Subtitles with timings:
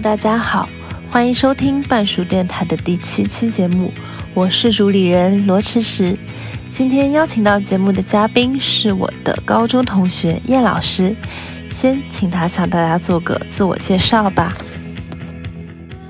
[0.00, 0.68] 大家好，
[1.10, 3.92] 欢迎收听半熟电台的第七期节目，
[4.32, 6.16] 我是主理人罗迟迟。
[6.68, 11.16] 今天邀请到节目的嘉宾是我的高中同学叶老师，
[11.68, 14.56] 先请他向大家做个自我介绍吧。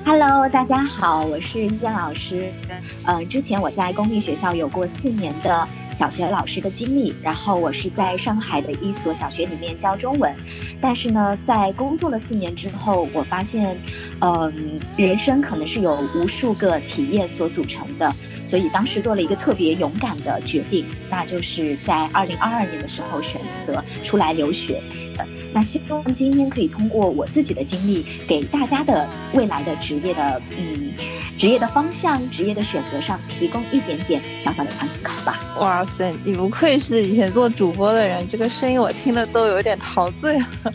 [0.09, 2.51] Hello，大家好，我是燕老师。
[3.05, 10.35] 嗯，之前我在公立学校有过四年的小学老师的经历，然后我是在上海的一所小学里面教中文。
[10.81, 13.79] 但是呢，在工作了四年之后，我发现，
[14.21, 18.11] 嗯，人生可能是由无数个体验所组成的，
[18.43, 24.83] 所以当时做了一个特别勇敢的决定，那就是在二零二二年的时候选择出来留学。
[25.53, 30.93] 那希望今天可以通过我自己的经历，给大家的未来的职业的嗯
[31.37, 35.39] 职业的方向、职业的选择上提供一点点小小的参考吧。
[35.59, 40.47] 哇塞，你不愧是以前做主播的人，这个声音我听了都有点陶醉了。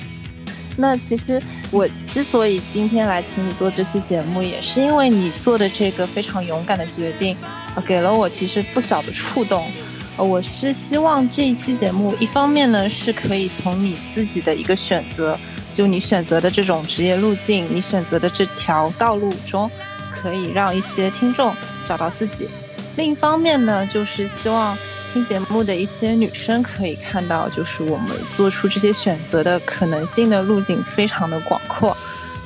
[0.75, 7.37] 那其实我之所以今天来请你做这期节目，也是因为你做的这个非常勇敢的决定，
[7.85, 9.67] 给了我其实不小的触动。
[10.15, 15.37] 呃，我是希望这一期节目，一方面呢是可以从你自己的一个选择，
[15.73, 19.69] 就你选择的这种职业路径，你选择的这条道路中，
[20.11, 21.55] 可以让一些听众
[21.87, 22.45] 找到自己；
[22.95, 24.77] 另一方面呢，就是希望
[25.11, 31.97] 听节目的一些女生可以看到，就是我们做出这些选择的可能性的路径非常的广阔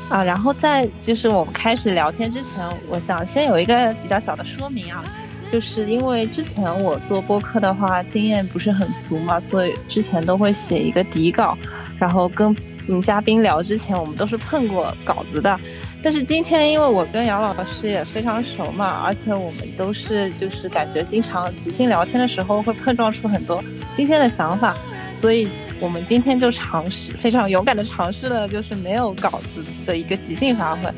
[0.07, 0.23] 啊。
[0.23, 5.03] 然后在就是我们开始聊天之前，我想先有一个比较小的说明啊。
[5.51, 11.57] 就是因为之前我做播客的话经验不是很足嘛，所以之前都会写一个底稿，
[11.97, 12.55] 然后跟
[12.87, 15.59] 嗯嘉宾聊之前，我们都是碰过稿子的。
[16.03, 24.77] 但是今天因为我跟姚老师也非常熟嘛，而且我们都是就是感觉经常即兴聊天的时候会碰撞出很多新鲜的想法，
[25.15, 30.89] 所以我们今天就尝试非常勇敢的尝试了，就是没有稿子的一个即兴发挥。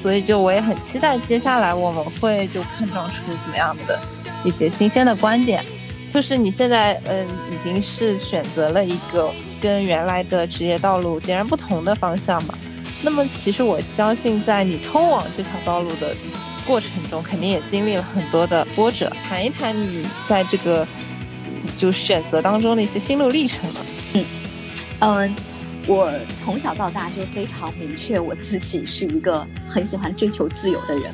[0.00, 4.00] 所以，就我也很期待接下来我们会就碰撞出怎么样的
[4.44, 5.64] 一些新鲜的观点。
[6.12, 9.30] 就是你现在，嗯，已经是选择了一个
[9.60, 12.54] 跟原来的职业道路截然不同的方向嘛。
[13.02, 16.16] 那么，其实我相信，在你通往这条道路的
[16.66, 19.10] 过程中，肯定也经历了很多的波折。
[19.28, 20.86] 谈一谈你在这个
[21.76, 23.80] 就选择当中的一些心路历程吧。
[24.14, 24.24] 嗯，
[25.00, 25.34] 嗯。
[25.86, 31.12] 我从小到大就非常明确，我自己是一个很喜欢追求自由的人，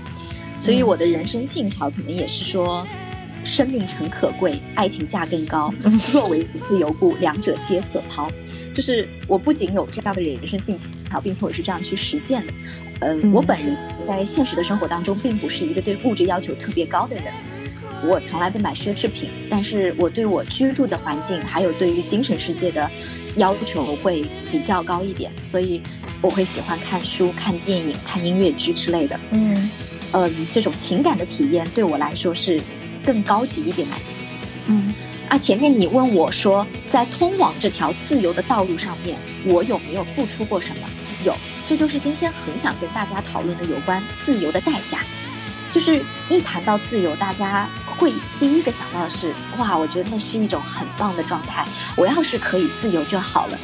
[0.58, 2.86] 所以我的人生信条可能也是说，
[3.42, 5.72] 生命诚可贵，爱情价更高。
[6.12, 8.30] 若为自由故，两者皆可抛。
[8.74, 10.78] 就是我不仅有这样的人生信
[11.08, 12.52] 条，并且我是这样去实践的。
[13.00, 13.74] 嗯，我本人
[14.06, 17.32] 在现实的生活当中，并不是一个对物质要求特别高的人，
[18.04, 22.90] 我从来不买奢侈品，但是我对我居住的环境，还有对于精神世界的。
[23.36, 25.80] 要求会比较高一点，所以
[26.20, 29.18] 我会喜欢看书、看电影、看音乐剧之类的。
[29.30, 29.70] 嗯，
[30.12, 32.60] 嗯，这种情感的体验对我来说是
[33.04, 33.94] 更高级一点的。
[34.66, 34.94] 嗯，
[35.28, 40.88] 啊，前面你问我说，在通往这条自由的道路上面，我有没有付出过什么？
[41.24, 41.34] 有，
[41.68, 44.98] 这就是今天很想跟大家讨论的有关自由的代价。
[45.76, 48.10] 就是一谈到自由，大家会
[48.40, 51.66] 第一个想到的是哇，我觉得那是一种很棒的状态。
[51.98, 53.58] 我要是可以自由就好了。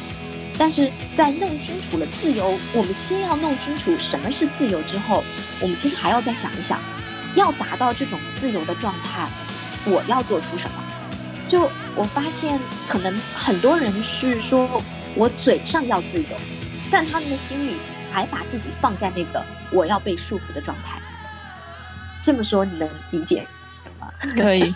[0.55, 5.23] 但是在弄清楚了自由，我们先要弄清楚什么是自由之后，
[5.59, 6.79] 我们其实还要再想一想，
[7.33, 9.27] 要达到这种自由的状态，
[9.83, 10.83] 我要做出什么？
[11.49, 14.79] 就我发现，可能很多人是说
[15.15, 16.37] 我嘴上要自由，
[16.91, 17.77] 但他们的心里
[18.11, 20.99] 还把自己放在那个我要被束缚的状态。
[22.23, 23.45] 这么说你能理解
[23.99, 24.09] 吗？
[24.35, 24.73] 可以。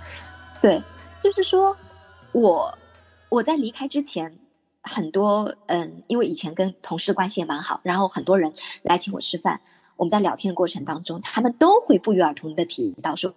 [0.60, 0.80] 对，
[1.24, 1.74] 就是说，
[2.32, 2.78] 我
[3.30, 4.38] 我在离开之前，
[4.82, 8.52] 很多嗯，因为以前跟同事关系也蛮好，然后很多人
[8.82, 9.58] 来请我吃饭，
[9.96, 13.32] 我们在聊天的过程当中，他们都会不约而同的提到说，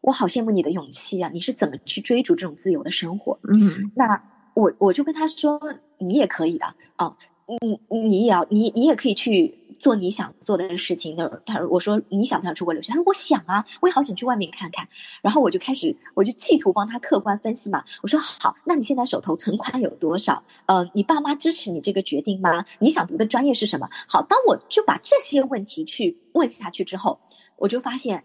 [0.00, 3.38] 我好羡慕你的勇气啊，你是怎么去追逐这种自由的生活？
[3.52, 4.22] 嗯，那
[4.54, 5.60] 我我就跟他说，
[5.98, 7.14] 你也可以的哦。
[7.46, 11.42] 你你也要你你也可以去做你想做的事情的。
[11.44, 12.90] 他说我说你想不想出国留学？
[12.90, 14.88] 他说我想啊，我也好想去外面看看。
[15.20, 17.84] 然后我就开始我就企图帮他客观分析嘛。
[18.02, 20.42] 我说好，那你现在手头存款有多少？
[20.66, 22.64] 呃，你爸妈支持你这个决定吗？
[22.78, 23.88] 你想读的专业是什么？
[24.08, 27.18] 好，当我就把这些问题去问下去之后，
[27.56, 28.24] 我就发现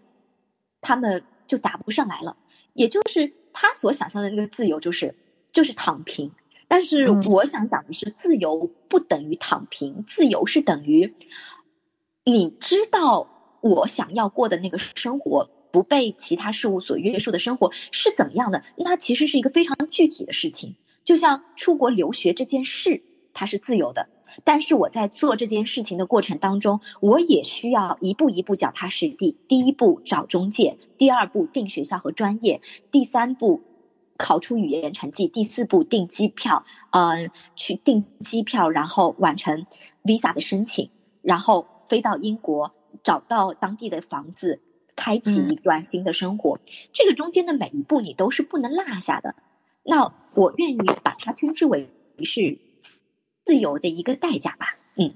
[0.80, 2.36] 他们就答不上来了。
[2.74, 5.14] 也就是他所想象的那个自由，就是
[5.50, 6.30] 就是躺平。
[6.68, 11.14] 但是我想讲的是，自由不等于躺平，自由是等于
[12.24, 13.26] 你知道
[13.62, 18.62] 我想要过的那个生活，不被其他事物所约束的生活是怎么样的。
[18.76, 24.08] 那其实是一个非常具体的事情，就像出国留学这件事，它是自由的。
[24.44, 29.36] 但是我在做这件事情的过程当中，我也需要一步一步脚踏实地。
[29.48, 32.60] 第一步找中介，第二步定学校和专业，
[32.92, 33.62] 第三步
[34.18, 39.66] 考出语言成绩，第四步订机票，嗯，去订机票，然后完成
[40.04, 40.90] visa 的申请，
[41.22, 44.60] 然后飞到英国，找到当地的房子，
[44.94, 46.58] 开启一段新的生活。
[46.92, 49.34] 这个中间的每一步你都是不能落下的。
[49.84, 51.88] 那我愿意把它称之为
[52.22, 52.58] 是。
[53.44, 55.14] 自由的一个代价吧，嗯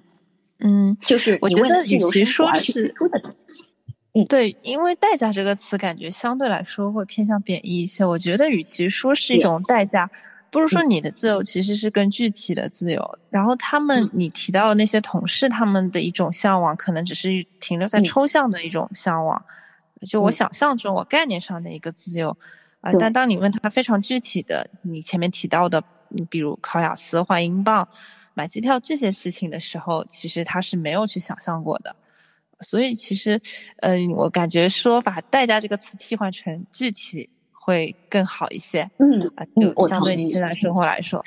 [0.61, 2.95] 嗯，就是我觉得与其说是，
[4.15, 8.05] 嗯，对，因为代价这个词感觉相对来说会偏向贬义一些。
[8.05, 10.11] 我觉得与其说是一种代价，
[10.51, 13.19] 不如说你的自由其实是更具体的自由。
[13.31, 19.43] 然后他们你提到的那些同事，他们的一种向往，可能只是停留在抽象的一种向往，
[20.07, 22.37] 就我想象中我概念上的一个自由
[22.83, 22.93] 啊。
[23.01, 27.89] 但当你问他非常具体的，你前面提到的，你比如考雅思换英镑。
[28.35, 31.95] 买机票这些事情的时候，其实他是没有去想象过的，
[32.63, 33.41] 所以其实，
[33.79, 41.23] 嗯，我感觉说把代价这个词替换成具体会更好一些，嗯，啊，就相对你现在生活来说，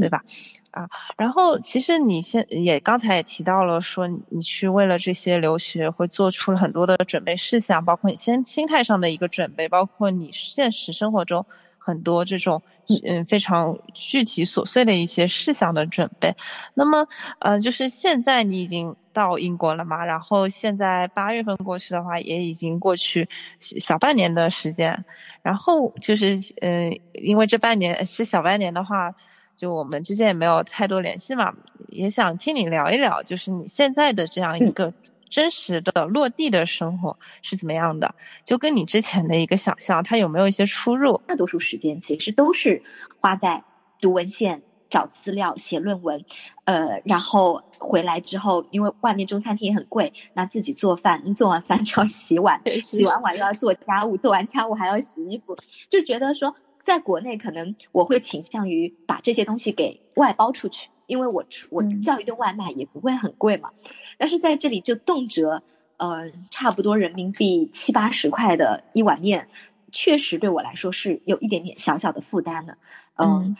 [0.00, 0.22] 对吧？
[0.70, 0.86] 啊，
[1.16, 11.44] 然后其实你现也刚才也提到了，说你去为了这些留学会做出了很多的准备事项，包括你先心态上的一个准备，包括你现实生活中。
[11.86, 12.62] 很多这种
[13.04, 13.24] 嗯。
[13.26, 16.32] 非常具体琐碎的一些事项的准备，
[16.74, 17.04] 那么
[17.40, 23.28] 嗯就是现在你已经到英国了嘛，然后现在八月份过去的话，也已经过去
[23.60, 24.94] 小半年的时间，
[25.42, 29.10] 然后就是嗯因为这半年是小半年的话，
[29.56, 31.52] 就我们之间也没有太多联系嘛，
[31.88, 34.92] 也想听你聊一聊，就是你现在的这样一个。
[35.28, 38.14] 真实的落地的生活是怎么样的？
[38.44, 41.20] 就跟你之前的一个想象，它有没有一些出入？
[41.26, 42.82] 大多数时间其实都是
[43.20, 43.62] 花在
[44.00, 46.24] 读文献、找资料、写论文，
[46.64, 55.56] 呃，然后回来之后，因为外面中餐厅也很贵，那自己做饭，做完饭就要洗碗，洗完碗又要做家务，做完家务还要洗衣服，
[55.88, 60.88] 就觉得说，在国内可能我会倾向于把这些东西给外包出去。
[61.06, 63.70] 因为我我叫一顿外卖也不会很贵嘛，
[64.18, 65.62] 但是在这里就动辄，
[65.96, 69.48] 呃，差不多人民币七八十块的一碗面，
[69.92, 72.76] 确实对我来说是有一点点小小的负担的。
[73.16, 73.56] 嗯，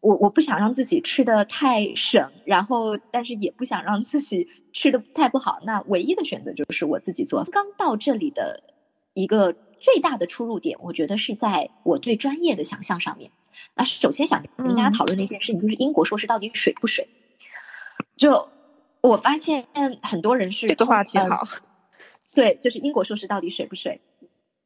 [0.00, 7.44] 我我不想让自己吃的太省，然后但是也不想让自己吃的太不好，那唯一的选择就是我自己做。
[7.44, 8.62] 刚到这里的
[9.14, 13.30] 一个最大的出入点，我觉得是在我对专业的想象上面。
[13.74, 17.08] 那首先想跟大家讨论的一件事情，就是英国硕士到底水不水？
[18.16, 18.48] 就
[19.00, 19.66] 我发现
[20.02, 21.46] 很多人是这个话题好，
[22.34, 24.00] 对，就是英国硕士到底水不水？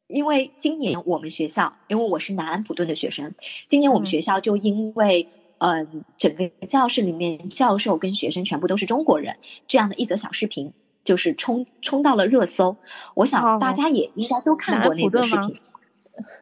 [0.07, 3.33] 因为今年我们学校，因为我是南安普顿的学生，
[3.67, 5.27] 今年我们学校就因为
[5.59, 10.73] 嗯，整个教室里面教授跟学生全部都是中国人，这样的一则小视频
[11.05, 12.75] 就是冲冲到了热搜。
[13.15, 15.55] 我想大家也应该都看过那个视频，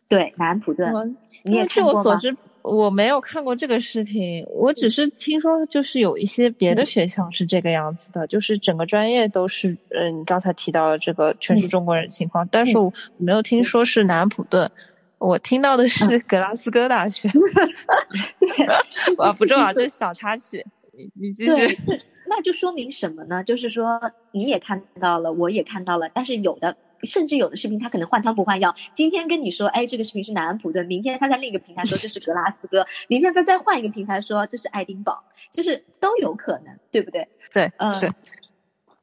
[0.08, 1.16] 对，南安普顿。
[1.44, 14.70] 你也据我所知，我没有看过这个视频，我只是听说就是有一些别的学校是这个样子的，就是整个专业都是，嗯，你刚才提到的这个全是中国人情况，但是我没有听说是南安普顿，
[15.18, 17.30] 我听到的是格拉斯哥大学。
[19.18, 21.78] 啊，不重要，这是小插曲，你你继续。
[22.28, 23.44] 那就说明什么呢？
[23.44, 24.00] 就是说
[24.32, 26.78] 你也看到了，我也看到了，但是有的。
[27.04, 28.76] 甚至有的视频，他可能换汤不换药。
[28.94, 37.28] 今天跟你说，哎，这个视频是南安普顿；明天他在另一个平台说这是格拉斯哥；明天他再换一个平台说这是爱丁堡，就是都有可能，对不对？
[37.54, 38.10] 对，嗯，对。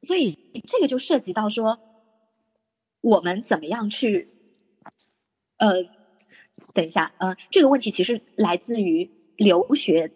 [0.03, 1.79] 所以这个就涉及到说，
[3.01, 4.29] 我们怎么样去，
[5.57, 5.75] 呃，
[6.73, 10.13] 等一下，呃，这个问题其实来自于留学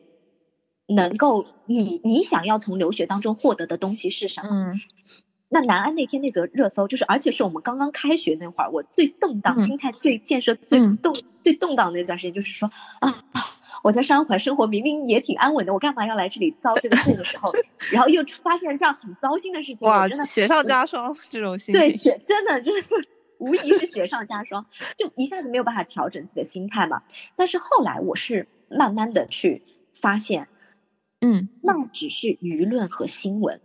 [0.87, 4.49] 能够你你想要从留学当中获得的东西是什么？
[4.51, 4.81] 嗯。
[5.55, 13.23] 那南安那天那则热搜，就是而且是我们刚刚开学那会儿，我最动荡、心态最建设、最动、最动荡的那段时间，就是说啊，
[13.85, 17.53] 我在上海生活明明也挺安稳的，我干嘛要来这里遭这个罪的时候，
[17.93, 22.85] 然后又发现这样很糟心的事情，哇，真的雪上加霜这种心对雪真的就是
[23.37, 24.65] 无疑是雪上加霜，
[24.97, 27.03] 就一下子没有办法调整自己的心态嘛。
[27.37, 30.49] 但是后来我是慢慢的去发现，
[31.21, 33.61] 嗯，那只是舆论和新闻。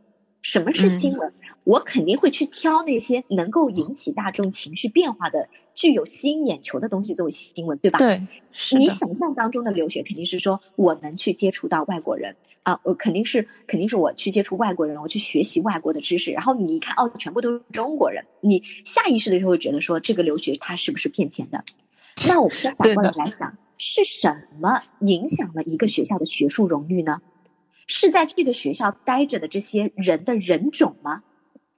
[0.47, 1.33] 什么是新闻？
[1.65, 7.99] 我肯定会去挑那些能够引起大众情绪变化的、具有吸引眼球的东西作为新闻，对吧？
[7.99, 8.25] 对，
[8.71, 16.31] 你想象当中的留学肯定是说我能去接触到外国人啊，我肯定是肯定是我去接触外国人，我去学习外国的知识。
[16.31, 21.61] 然后你一看，哦，全部都是中国人，你下意识的就会觉得说这个留学它是不是骗钱的？
[22.25, 27.19] 那我们先反过来来想，是什么影响了一个学校的学术荣誉呢？
[27.87, 31.23] 是在这个学校待着的这些人的人种吗？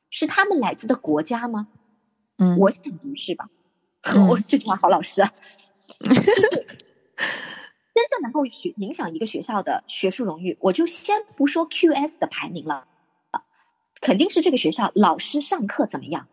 [0.09, 1.67] 是他们来自的国家吗？
[2.37, 3.47] 嗯，我想不是吧。
[4.29, 5.31] 我这句话好老实啊。
[7.99, 12.87] 真正能够学影响一个学校的学术荣誉，我就先不说 QS 的排名了，
[13.99, 16.29] 肯定是这个学校老师上课怎么样，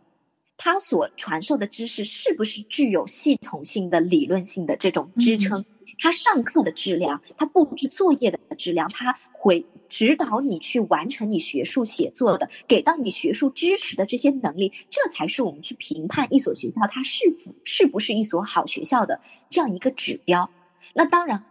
[0.56, 5.64] 他所传授的知识是不是具有系统性的理论性的这种支撑，
[5.98, 20.50] 他上课的质量，他布置作业的质量，他会指导你去完成你学术写作的，给到你学术支持的这些能力，这才是我们去评判一所学校它是否是不是一所好学校的这样一个指标。
[20.94, 21.44] 那当然。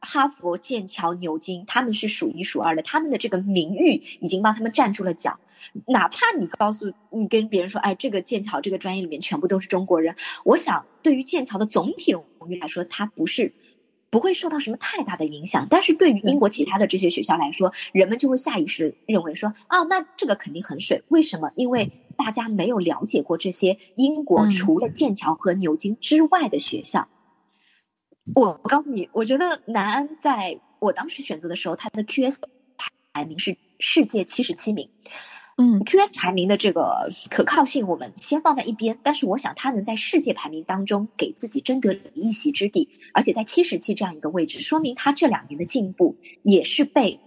[0.00, 5.40] 哈佛、剑桥、牛津，他们是数一数二的，他们的这个名誉已经帮他们站住了脚。
[5.88, 10.14] 哪怕你告诉你跟别人说，哎，这个剑桥这个专业里面全部都是中国人，
[10.44, 13.52] 我想对于剑桥的总体荣誉来说，它不是
[14.10, 15.66] 不会受到什么太大的影响。
[15.70, 21.02] 但是对于英国其他的这些学校来说，人们就会下意识认为说，啊，那这个肯定很水。
[21.08, 21.50] 为什么？
[21.56, 27.08] 因为大家没有了解过这些英国除了剑桥和牛津之外的学校。
[28.34, 32.36] 我我告诉你，我觉得南安在我当时选择的时候，它的 QS
[33.12, 34.90] 排名是世界七十七名。
[35.60, 47.18] 嗯，QS 排名的这个可靠性我们先放在一边，但是我想他能在世界排名当中给自己争得一席之地，而且在七十七这样一个位置，说明他这两年的进步也是被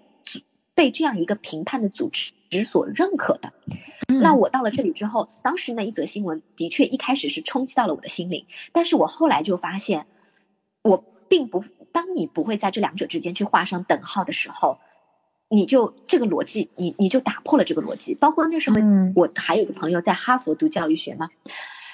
[0.73, 3.51] 被这样一个评判的组织所认可的。
[4.07, 10.07] 那我到了这里之后，当时那一则新闻的确一开始是冲击到了我的心灵，但是我后来就发现。
[10.83, 14.79] 我并不，当你不会在这两者之间去画上等号的时候，
[15.51, 18.15] 你就这个逻辑，你你就打破了这个逻辑。
[18.15, 18.77] 包括那时候，
[19.15, 21.29] 我还有个朋友在哈佛读教育学嘛。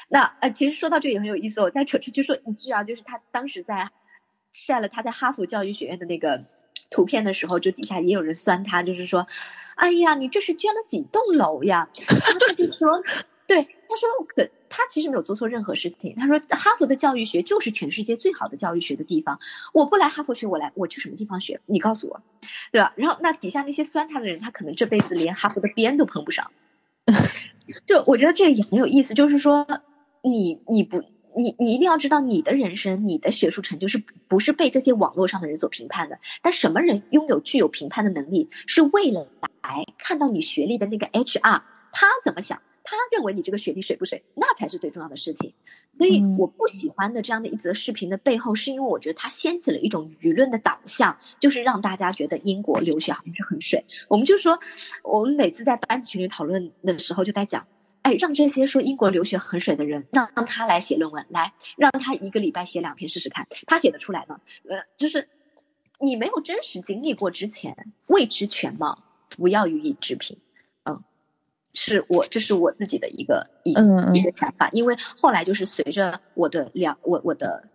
[0.09, 3.89] 那呃，其实说到这也很有意思，我再扯出去说一句啊，就是他当时在
[4.53, 6.45] 晒了他在哈佛教育学院的那个
[6.89, 9.27] 图片的时候，就底下也有人酸他，就是说，
[9.75, 11.89] 哎呀，你这是捐了几栋楼呀？
[11.95, 13.03] 他就说，
[13.47, 14.47] 对，他说可。
[14.77, 16.13] 他其实没有做错任何事情。
[16.15, 19.39] 他说：“哈佛的教育学就是全世界最好的教育学的地方。
[19.73, 21.59] 我不来哈佛学，我来我去什么地方学？
[21.65, 22.21] 你告诉我，
[22.71, 22.93] 对吧？
[22.95, 26.51] 然后那底下那些酸他的人，他可能这辈子连哈佛的边都碰不上。
[27.87, 29.65] 就我觉得这也很有意思，就是说，
[30.21, 31.01] 你你不
[31.35, 36.19] 你你一定要知道，你的人生、你的学术成就是不是被这些网络上的人所评判的。
[36.43, 39.27] 但什么人拥有具有评判的能力，是为了
[39.63, 45.53] 来看到你学历的那个 HR，他怎么想？”他认为你这个学历水不水，那才是最重要的事情。
[45.97, 53.83] 所以我不喜欢的这样的一则视频的背后，是因为我觉得它掀起了一种舆论的导向，就是让大家觉得英国留学好像是很水。
[54.07, 54.57] 我们就说，
[55.03, 57.67] 我们每次在班级群里讨论的时候，就在讲，
[58.03, 64.39] 哎，让这些说英国留学很水的人，让让他来写论文，来让他一个礼拜写两篇试试看，他写得出来吗？
[64.69, 65.27] 呃，就是
[65.99, 67.75] 你没有真实经历过之前，
[68.05, 69.03] 未知全貌，
[69.35, 70.37] 不要予以置评。
[71.79, 73.71] 是我，这是我自己的一个一
[74.13, 77.69] 一个想法，因为后来就是随着我的了我我的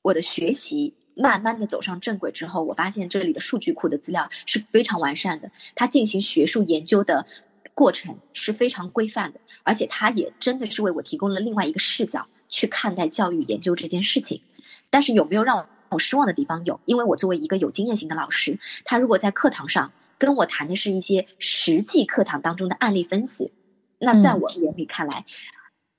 [0.00, 7.26] 我的学习慢慢的走上正轨之后，我发现这里的数据库的资料是非常完善的，它进行学术研究的
[7.74, 14.40] 过程是非常规范的，而且它也真的是为我提供了另外一个视角去看待教育研究这件事情。
[14.88, 16.64] 但是有没有让我失望的地方？
[16.64, 19.90] 有，因为我作为一个有经验型的老师，他如果在课堂上。
[20.18, 23.52] 跟我谈的是一些实际课堂当中的案例分析，
[23.98, 25.24] 那在我眼里看来，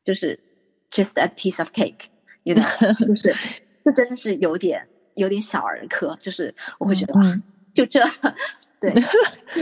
[0.04, 0.40] 就是
[0.92, 2.06] just a piece of cake，
[2.44, 2.66] 有点
[3.00, 3.34] 就是
[3.84, 7.42] 这真的是有点有点小儿科，就是我会觉得啊，
[7.74, 8.04] 就这，
[8.80, 8.94] 对，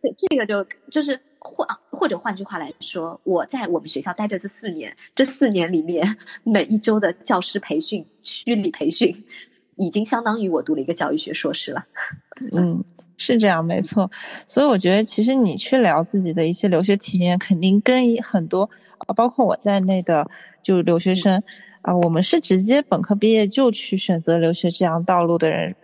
[0.00, 9.24] 这个这个就就是换或者换句话来说，我在我们学校待着这四年，这四年里面每一周的教师培训、区里培训，
[9.76, 11.84] 已经相当于我读了一个教育学硕士了，
[12.52, 12.84] 嗯。
[13.16, 14.10] 是这样，没错。
[14.44, 18.68] 所以我觉得，其实你去聊自己的一些留学体验，肯定跟很多
[19.06, 20.28] 啊，包括我在内的，
[20.60, 21.40] 就留学生，
[21.82, 25.76] 啊，我们是直接本科毕业就去选择留学这样道路的人，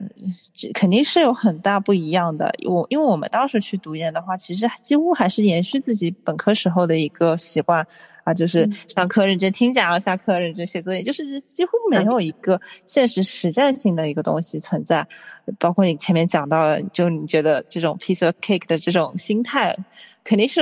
[0.74, 2.52] 肯定是有很大不一样的。
[2.68, 7.86] 我因为我们当时去读研的话，其实几乎还是延续自己本科时候的一个习惯。
[8.24, 15.06] 啊，就是上课认真听讲，下课认真写作业，就是几乎没有一个现实实战性的一个东西存在。
[15.58, 19.76] 包括你前面讲到，就你觉得这种 piece of cake 的这种心态，
[20.22, 20.60] 肯定是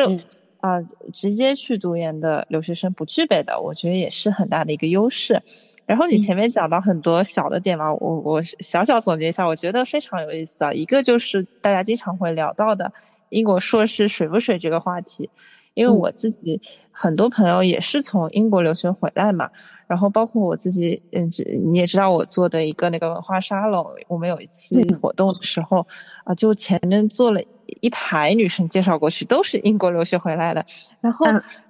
[0.61, 0.81] 啊，
[1.13, 3.61] 直接去读研的留学生不具备的。
[3.61, 5.41] 我觉得也是很大的一个优势。
[5.85, 10.73] 然后你前面讲到很多小的点嘛，我我小小总结一下，我觉得非常有意思啊。
[10.73, 12.93] 一个就是大家经常会聊到的
[13.31, 15.31] 英国硕士水不水这个话题。
[15.79, 19.49] 因为我自己很多朋友也是从英国留学回来嘛，
[19.87, 21.31] 然后包括我自己，嗯，
[21.65, 25.87] 你也知道我做的一个那个文化沙龙，我们有一次活动的时候，
[26.25, 27.41] 啊，就前面坐了
[27.81, 30.65] 一排女生介绍过去，都是英国留学回来的，
[31.01, 31.27] 然后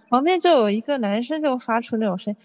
[0.08, 2.40] 旁边就有一个男生就发出那种声音。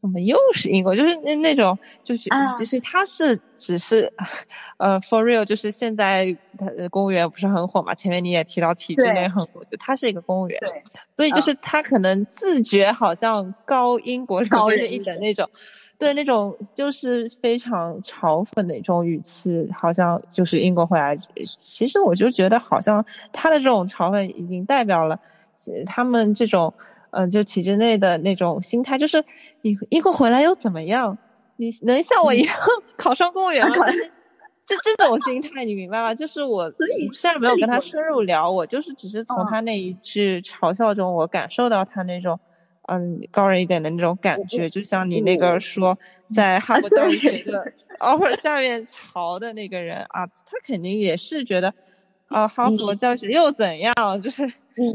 [0.00, 0.94] 怎么又是英国？
[0.94, 4.08] 就是那那种，就是其实他是只是，
[4.78, 6.26] 呃，for real，就是现在
[6.56, 7.92] 他公务员不是很火嘛？
[7.94, 10.58] 前面你也提到体制内很火，就他是一个公务员，
[11.16, 15.48] 所以就是他可能自觉好像高英国高人一等那种，
[15.98, 21.18] 对那种就是非常嘲讽的一种语气，好像就是英国回来。
[21.44, 25.18] 其实我就觉得好像他的这种嘲讽已经代表了
[25.86, 26.72] 他们这种。
[27.10, 29.24] 嗯，就体制内的那种心态，就是
[29.62, 31.16] 你英国回来又怎么样？
[31.56, 32.54] 你能像我一样
[32.96, 33.74] 考上公务员吗？
[33.90, 34.12] 就是
[34.66, 36.14] 这这种心态，你明白吗？
[36.14, 36.70] 就是我
[37.12, 42.38] 虽然没有跟他深入聊，我就是只是从他那一句嘲笑中，我感受到他那种
[42.88, 44.68] 嗯高人一点的那种感觉。
[44.68, 45.98] 就像你那个说
[46.34, 51.74] 在哈佛教育学的 offer 下面嘲的那个人啊，他肯定也是觉得
[52.26, 53.94] 啊哈佛教育学又怎样？
[54.22, 54.46] 就是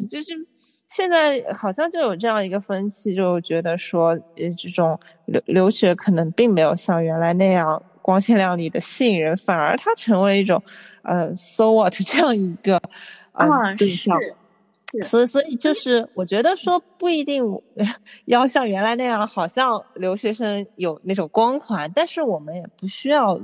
[0.07, 0.47] 就是。
[0.95, 10.61] 现在好像就有这样一个分歧，就觉得说，呃，这种留留学可能并没有像原来那样光鲜亮丽的吸引人，反而它成为一种，
[11.01, 12.79] 呃，so what 这样一个
[13.31, 14.15] 啊对象。
[15.03, 17.43] 所以，所以就是我觉得说不一定
[18.25, 23.35] 要像原来那样，好像留学生有那种光环，但是我们也不需要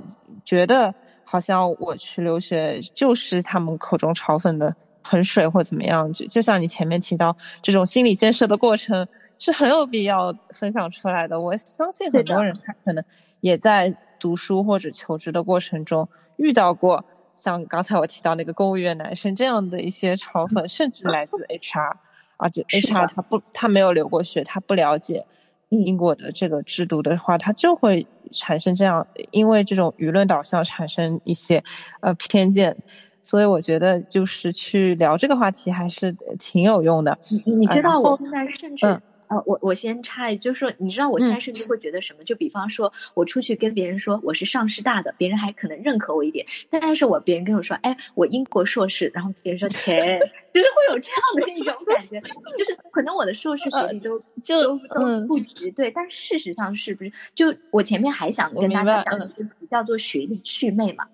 [0.45, 4.75] 觉得好像我去留学就是他们口中嘲讽的。
[5.01, 11.39] 很水或怎么样，就就像你前面提到，这种心理建设的过程是很有必要分享出来的。
[11.39, 13.03] 我相信很多人他可能
[13.41, 17.03] 也在读书或者求职的过程中遇到过
[17.35, 21.93] 像刚才我提到那个公务员男生这样的一些嘲讽，甚至来自 HR
[22.37, 25.25] 啊，这 HR 他不他没有留过学，他不了解
[25.69, 31.63] 英国的这个制度的话，他就会产生这样，因为这种舆论导向产生一些
[32.01, 32.75] 呃偏见。
[33.21, 37.17] 所以我觉得就是去聊这个话题还是挺有用的。
[37.45, 38.85] 你你知道我现在甚至
[39.29, 42.23] 呃，我我先插一句，就是说你知道我现在甚至会觉得什么？
[42.23, 46.43] 就比方说我出去跟别人说我是上师大的，别人还可能认可我一点。
[46.67, 49.93] 但是我别人跟我说，哎，我英国硕士，然后别人说切，
[50.51, 52.19] 就是会有这样的一种感觉，
[52.57, 55.69] 就是可能我的硕士学历都就都不值。
[55.73, 57.11] 对，但事实上是不是？
[57.35, 61.05] 就我前面还想跟大家讲，就是叫做学历祛魅嘛。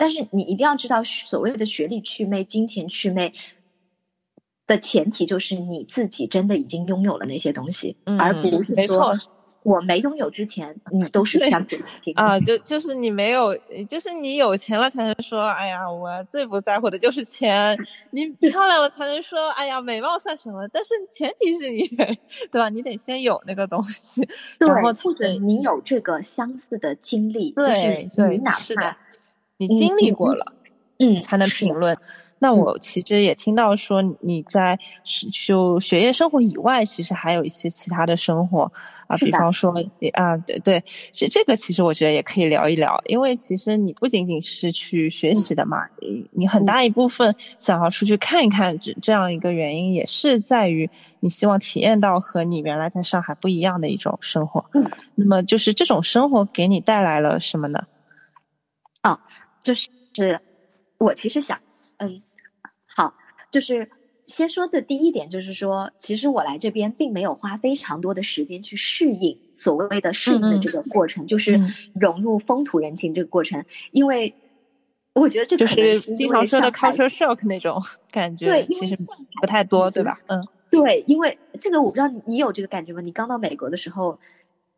[0.00, 3.34] 但是你一定要知道，所谓的学历祛魅、金钱祛魅
[4.66, 9.14] 的前提，就是你自己真的已经拥有了那些东西，而不是说
[9.62, 11.78] 我没拥有之前，你都是相对
[12.14, 13.54] 啊，就就是你没有，
[13.86, 17.76] 就是你有钱了才能说，哎呀，我最不在乎的就是钱。
[18.10, 20.66] 你漂亮了才能说，哎呀，美貌算什么？
[20.72, 22.06] 但是前提是你得，
[22.50, 22.70] 对吧？
[22.70, 24.26] 你得先有那个东西，
[24.58, 28.96] 然后或者你有这个相似的经历，就是你哪怕。
[29.60, 30.52] 你经历过了，
[30.98, 31.96] 嗯，才能评论。
[32.42, 34.78] 那我其实也听到说你在
[35.30, 38.62] 就学业生活以外，其实还有一些其他的生活
[39.06, 39.70] 啊，比方说
[40.14, 45.86] 啊，对对，这这个其实我觉得也可以聊一聊，因为其实你不仅仅是去学习的嘛，
[46.30, 50.88] 你很大一部分想要出去看一看，这这样一个原因也是在于
[51.20, 54.64] 你希望体验到和你原来在上海不一样的一种生活。
[54.72, 54.82] 嗯，
[55.14, 57.82] 那么就是这种生活给你带来了什么呢？
[59.60, 59.64] 啊。
[59.64, 60.40] 就是
[60.98, 61.58] 我其实想，
[61.98, 62.22] 嗯，
[62.86, 63.14] 好，
[63.50, 63.88] 就是
[64.24, 71.60] 先说的第一点，就是说，其实我来这边并没有花非常多的时间去适应所谓的适应的这个过程，就是
[71.94, 74.34] 融入风土人情这个过程，因为
[75.12, 78.96] 我觉得这就是经常说的 culture shock 那种感觉，对，其实
[79.40, 80.18] 不太多，对吧？
[80.26, 83.00] 嗯，对，因为这个我不知道你有这个感觉吗？
[83.00, 84.18] 你刚到美国的时候，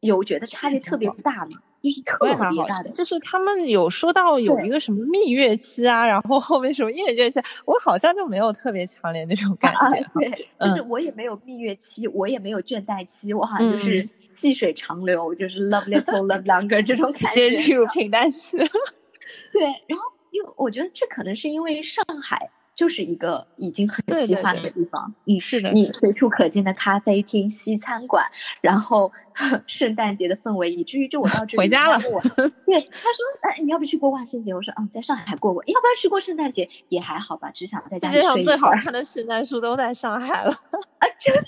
[0.02, 1.58] 有觉得差别特别大吗？
[1.82, 2.34] 就是特别
[2.68, 10.10] 大的，就是他们有说到有一个什么蜜月期啊，然后后面什么厌倦期，我好像就没有特别强烈那种感觉。
[10.14, 18.56] 对，就是我也没有蜜月期，我也没有倦怠期，我好像就是细水长流，就是 love little love longer 这种感觉，进入平淡期。
[19.52, 22.50] 对，然后因为我觉得这可能是因为上海。
[22.74, 28.24] 就是一个已经很西化的地方，嗯，是的，你随处可见的咖啡厅、西餐馆，
[28.60, 29.12] 然后
[29.66, 31.98] 圣诞节的氛围，以至于就我到这回家了。
[31.98, 36.68] 对，他说：“哎，你要不去过万圣节？”我说：“嗯，在上海过过，要不要去过圣诞节？
[36.88, 40.50] 也还好吧，只想在家里睡。”世界上最好看的圣诞树都在上海了
[40.98, 41.04] 啊！
[41.20, 41.46] 真的呀，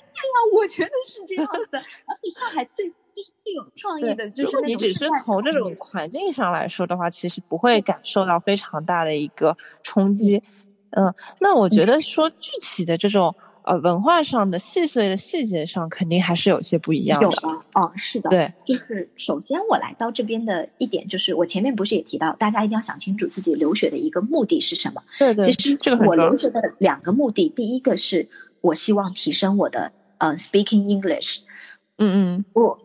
[0.55, 1.79] 我觉得是这样的。
[1.79, 10.43] 而且上海最就是最有创意的，就是你只是从这种环境上来说的话，其实不会感受到非常大的一个冲击。
[10.47, 10.63] 嗯，
[11.41, 17.27] 那我觉得说具体的这种呃文化上的细碎的细节上，肯定还是有些不一样的。
[17.27, 25.03] 有啊，哦，是的，对，就是首先我来到这边的一点就是，我前面不是也提到，大家一定要想清楚自己留学的一个目的是什么。
[25.19, 28.29] 对对，其实这个我留学的两个目的，第一个是
[28.61, 31.39] 我希望提升我的呃 speaking English。
[31.99, 32.79] 嗯嗯，我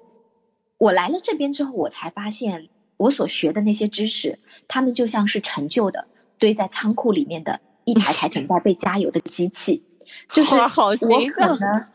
[0.78, 9.84] 我来了这边之后，我才发现我所学的那些知识，他们就像是陈旧的堆在仓库里面的一台台等待被加油的机器。
[10.28, 11.86] 就是我可能，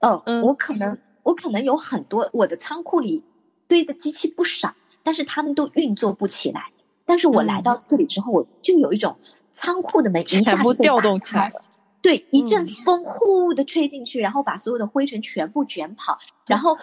[0.00, 3.22] 哦，我可能，我可能有很多我的仓库里
[3.68, 6.72] 堆的机器不少，但是他们都运作不起来。
[7.04, 9.16] 但是我来到这里之后，我就有一种
[9.52, 11.62] 仓库的门一下部调动起来了，
[12.02, 16.76] 对，一阵风呼的吹进去，然后把所有的灰尘全部卷跑，然后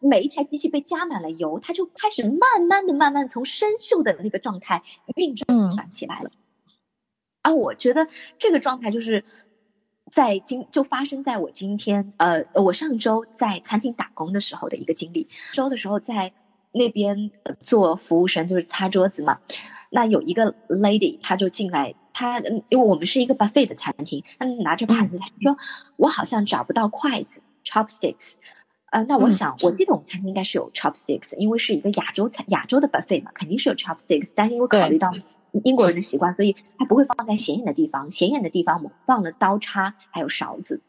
[0.00, 4.82] 每一台机器被加满了油，它就开始慢慢的、慢慢从生锈的那个状态
[5.14, 6.30] 运转起来了。
[7.42, 9.24] 啊，我觉得这个状态就是。
[10.10, 15.26] 在今就发生在我今天，呃，我上周在餐厅打工的时候的一个经历。
[15.54, 16.34] 周的时候在
[16.72, 17.30] 那边
[17.62, 19.38] 做服务生，就是擦桌子嘛。
[19.88, 25.56] 那有一个 lady，她就进来，她因为我们是一个 buffet 的餐厅，她拿着盘子，她说
[25.96, 28.34] 我好像找不到筷子 chopsticks。
[28.90, 34.32] 呃，那我想，我记得我们餐厅应该是有 chopsticks，因为是一个亚洲餐亚洲的 buffet 嘛，肯定是有 chopsticks。
[34.34, 35.10] 但是因为考虑到
[35.64, 38.10] 英国人的习惯，所以他不会放在显眼的地方。
[38.10, 40.82] 显眼的地方，我放了刀叉还有勺子。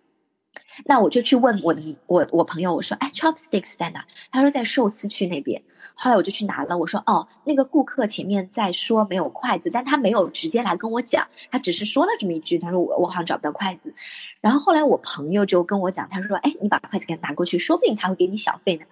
[0.86, 5.64] 那我就去问我的我我朋友，我说：“哎，chopsticks 在哪？”他说在寿司区那边。
[5.96, 6.78] 后来我就去拿了。
[6.78, 12.58] 我说：“哦，那个顾客前面在说没有筷子，但他没有直接来跟我讲，他只是说了这么一句。
[12.58, 13.94] 他说我我好像找不到筷子。
[14.42, 18.86] 然后后来我朋友就跟我讲，他说：哎，你把筷子给他拿过去，说不定他会给你小费呢。”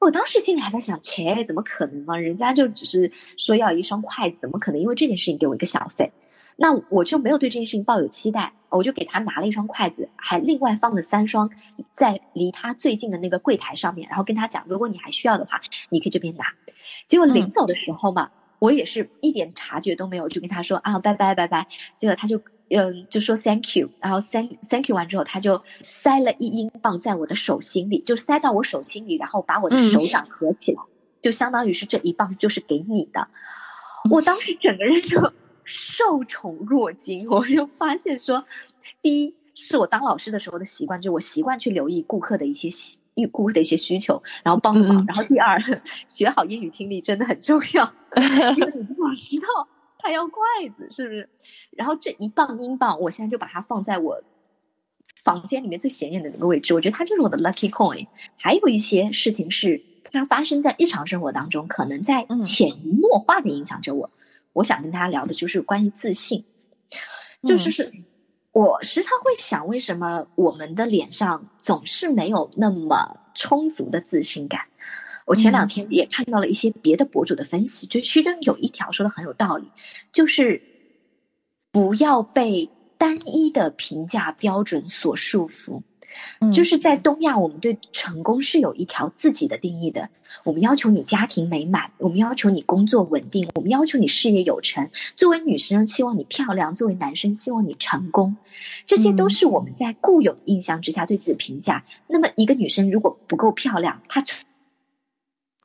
[0.00, 2.16] 我当时心里还在想，切，怎么可能嘛？
[2.16, 6.12] 人家就只是说要一双筷子，怎么可能因为这件事情给我一个小费？
[6.56, 11.50] 那我就没有对这件事情抱有期待，我就给他拿了一双筷子，还另外放了三双
[11.92, 16.44] 在离他最近的那个柜台上面，然后跟他讲，如果你还需要的话，你可以这边拿。
[17.06, 21.66] 结果临走的时候嘛，我也是一点察觉都没有，就跟他说啊，拜拜拜拜。
[21.96, 22.40] 结果他就。
[22.68, 30.82] 嗯，就说 thank you，然后 thank thank you 完之后，他就塞了一英镑在我的手心里，就塞到我手心里，然后把我的手掌合起来，
[31.22, 33.28] 就相当于是这一磅就是给你的。
[34.10, 35.32] 我当时整个人就
[35.64, 38.44] 受宠若惊，我就发现说，
[39.00, 42.98] 第一是我当老师的时候的习惯，就我习惯去留意顾客的一些需
[43.32, 45.04] 顾客的一些需求，然后帮忙。
[45.06, 45.56] 然后第二，
[46.08, 47.92] 学好英语听力真的很重要，
[48.56, 49.68] 因为你不想知道。
[50.06, 50.40] 还要筷
[50.76, 51.28] 子是不是？
[51.70, 54.22] 然后这一磅英镑，我现在就把它放在我
[55.24, 56.72] 房间里面最显眼的那个位置。
[56.74, 58.06] 我觉得它就是我的 lucky coin。
[58.40, 64.10] 还有一些事情是它发生在日常生活当中，可能在潜移默化的影响着我。
[64.52, 66.44] 我想跟大家聊的就是关于自信，
[67.42, 67.92] 就是是，
[68.52, 74.62] 我时常会想，为什么我们的脸上总是没有那么充足的自信感？
[75.26, 79.68] 我前两天也看到了一些别的博主的分析，就其中有一条说的很有道理，
[80.12, 80.62] 就是
[81.72, 85.82] 不要被单一的评价标准所束缚。
[86.50, 90.08] 就是在东亚，我们对成功是有一条自己的定义的。
[90.44, 94.88] 我们要求你家庭美满，我们要求你工作稳定，我们要求你事业有成。
[95.14, 98.34] 作为女生，希望你漂亮；作为男生，希望你成功。
[98.86, 101.84] 这些都是我们在固有印象之下对自己的评价。
[102.06, 104.45] 那么，一个女生如果不够漂亮，她成。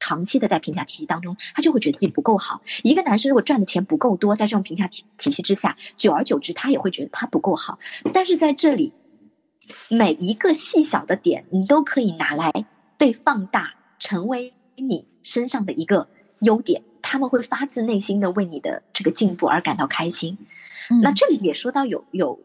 [0.01, 2.61] 长期的在评价体系当中，他就会觉得自己不够好。
[2.83, 7.77] 一个男生如果赚的钱不够多，在这种评价体体系之下，久而久之，他也会觉得他不够好。
[8.11, 8.91] 但是在这里，
[9.89, 12.65] 每一个细小的点，你都可以拿来
[12.97, 16.09] 被放大，成为你身上的一个
[16.39, 16.83] 优点。
[17.03, 20.37] 他们会发自内心的为你的这个进步而感到开心。
[21.01, 22.39] 那这里也说到有有。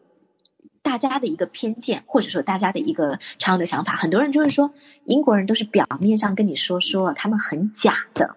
[0.87, 4.71] 大家的一个偏见，或者说大家的一个常有的想法，很多人就会说
[5.03, 8.33] 英国人都是表面上跟你说说，他们很假的，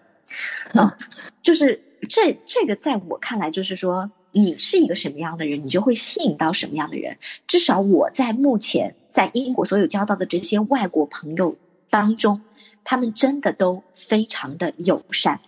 [0.74, 0.98] 啊，
[1.42, 7.16] 就是这这个在我看来就是说，你是一个什么样的人，你就会吸引到什么样的人。
[7.46, 11.56] 至少我在目前在英国所有交到的这些外国朋友
[11.88, 12.40] 当中，
[12.82, 15.38] 他们真的都非常的友善。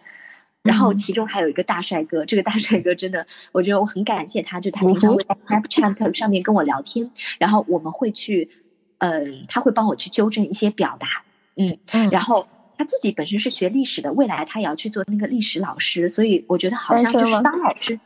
[0.63, 8.49] 然后其中还有一个大帅哥，这个大帅哥真的，我觉得我很感谢他，就他平常会在 Snapchat 上面跟我聊天，然后我们会去，
[8.99, 11.25] 嗯，他会帮我去纠正一些表达，
[11.57, 11.77] 嗯，
[12.11, 12.47] 然后
[12.79, 17.99] 他自己本身是学历史的，未来他也要去做那个历史老师，所以我觉得好像就是当老师，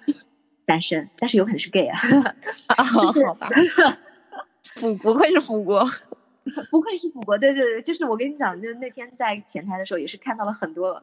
[0.65, 2.01] 单身，但是有可能是 gay 啊，
[2.69, 3.51] 啊 好吧，
[4.77, 5.87] 腐不愧是辅国，
[6.71, 11.03] 不愧是腐国，对对对，就是我跟你讲，就是那天在前台的时候也是看到了很多。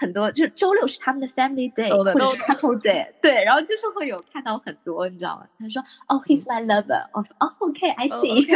[0.00, 5.46] 很多，就是周六是他们的 family day 或者 couple day，对，然后就是会有看到很多，你知道吗？
[5.58, 8.46] 他说，哦，he's my lover，我说，哦，OK，I see，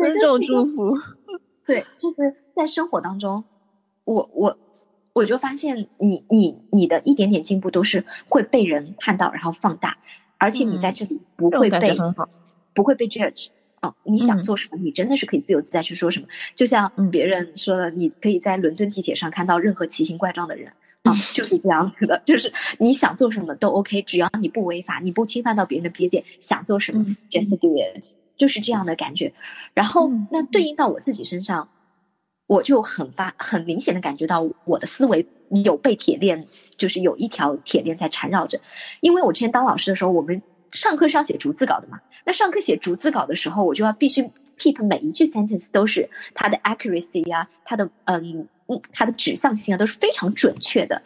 [0.00, 0.98] 尊重祝福，
[1.64, 3.44] 对，就是在生活当中，
[4.02, 4.58] 我我
[5.12, 9.96] 我就发现你你你的一点点进步都是会被人看到，然后放大，
[10.38, 11.96] 而且你在这里不会被
[12.74, 13.50] 不会被 judge。
[13.82, 16.26] 哦，你想做什么，你真的是可以自由自在去说什么。
[16.54, 22.22] 就像别人说了，你可以在伦敦地铁上看到任何奇形怪状的人啊， 就是这样子的。
[22.24, 29.32] 就是你想做什么都 OK，只要你不违法，你不侵犯到别人的边界，想做什么，just do it，就是这样的感觉。
[29.74, 31.68] 然后那对应到我自己身上，
[32.46, 35.26] 我就很发很明显的感觉到我的思维
[35.64, 38.60] 有被铁链，就是有一条铁链在缠绕着。
[39.00, 40.40] 因为我之前当老师的时候，我们
[40.70, 42.00] 上课是要写逐字稿的嘛。
[42.24, 44.22] 那上课写逐字稿的时候，我就要必须
[44.56, 51.02] keep 每一句 sentence 都是它的 accuracy 啊，它的嗯嗯，它的指向性啊都是非常准确的。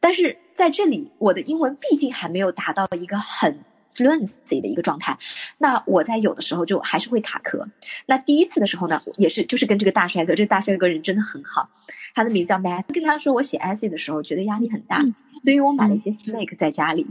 [0.00, 3.58] 但是在这里，我的英文毕竟还没有达到一个很
[3.94, 5.18] fluency 的一个状态。
[5.58, 7.66] 那我在有的时候就还是会卡壳。
[8.06, 11.68] 那第一次的时候呢，也是就是跟这个大帅哥，这个大帅哥人真的很好，
[12.14, 12.84] 他的名字叫 Matt。
[12.94, 15.04] 跟他说我写 essay 的时候觉得压力很大，
[15.42, 17.06] 所以我买了一些 snake 在家里。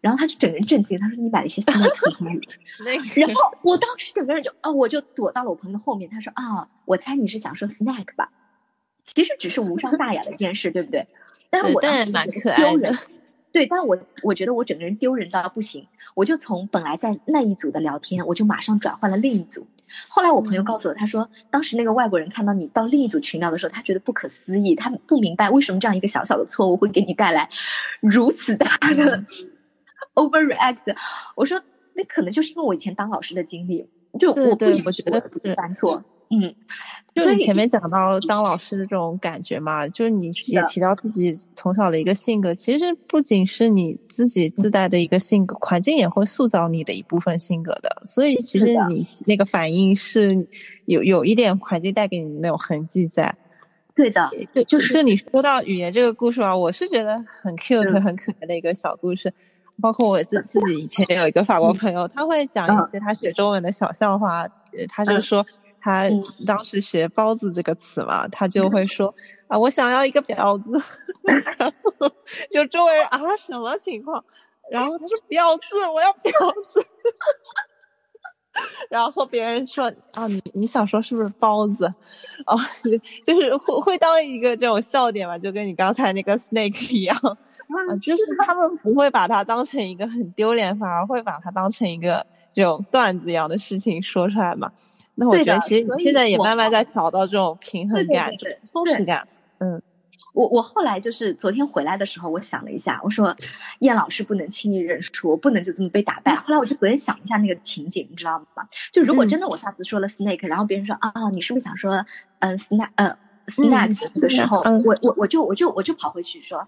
[0.00, 6.08] 然后他就整个人震惊，他说：“你买了一些 snake。”然后我当时整个人就啊，我就躲到了我朋友的后面。
[6.08, 8.30] 他说：“啊，我猜你是想说 snack 吧？
[9.04, 11.06] 其实只是无伤大雅的一件事，对不对？”
[11.50, 12.96] 但是我当时蛮可爱的。
[13.52, 15.86] 对，但我我觉得我整个人丢人到不行。
[16.14, 19.66] 我就从本来在那一组的聊天，我就马上转换了另一组。
[20.08, 27.48] 后来我朋友告诉我，他说当时那个外国人看到你到另一组群聊的时候，他觉得不可思议，他不明白为什么这样一个小小的错误会给你带来
[28.00, 29.24] 如此大的。
[30.14, 30.96] overreact，
[31.36, 31.62] 我说
[31.94, 36.54] 那可能就是因为我以前当老师的经历，就我不我觉得是犯错，嗯，
[37.12, 50.46] 就你前面讲到当老师的这种感觉嘛，就是你也提到自己从小的一个性格，其实不仅是你自己自带的一个性格，环境也会塑造你的一部分性格的，所以其实你那个反应是
[50.86, 53.34] 有有一点环境带给你那种痕迹在。
[53.96, 59.34] 对的，对，就是就你说到语言这个故事啊，我是觉得很 cute 很可爱的一个小故事。
[59.82, 64.46] 包括我自自己以前有一个法国朋友，他会讲一些他学中文的小笑话。
[64.88, 65.44] 他就说
[65.80, 66.08] 他
[66.46, 69.14] 当时学“包子”这个词嘛，他就会说
[69.48, 70.70] 啊，我想要一个婊子。
[71.58, 72.08] 然后
[72.50, 74.22] 就周围人啊，什么情况？
[74.70, 76.86] 然后他说婊子，我要婊子。
[78.90, 81.86] 然后别人说啊，你你想说是不是包子？
[82.46, 82.58] 哦，
[83.24, 87.16] 就是会会当一个这种笑点嘛，就跟你刚才那个 snake 一样。
[87.16, 94.70] 啊，就是他们不会把它当成一个很丢脸，反而会把它当成一个这种段子一样的事情说出来嘛。
[95.14, 99.26] 那我觉得其实现在也慢慢在找到这种平衡感、这种松弛感。
[99.58, 99.82] 嗯，
[100.32, 103.36] 我我后来就是昨天回来的时候，我想了一下，我说
[103.80, 106.34] 燕老师不能轻易认输，我不能就这么被打败。
[106.36, 108.66] 后来我就昨天想一下那个情景，你知道吗？
[108.92, 112.06] 就如果真的我下次说了 snake，然后别人说啊，你是不是想说
[112.38, 113.14] 嗯 snack 呃
[113.48, 116.66] snake 的时候，我我我就我就我就跑回去说。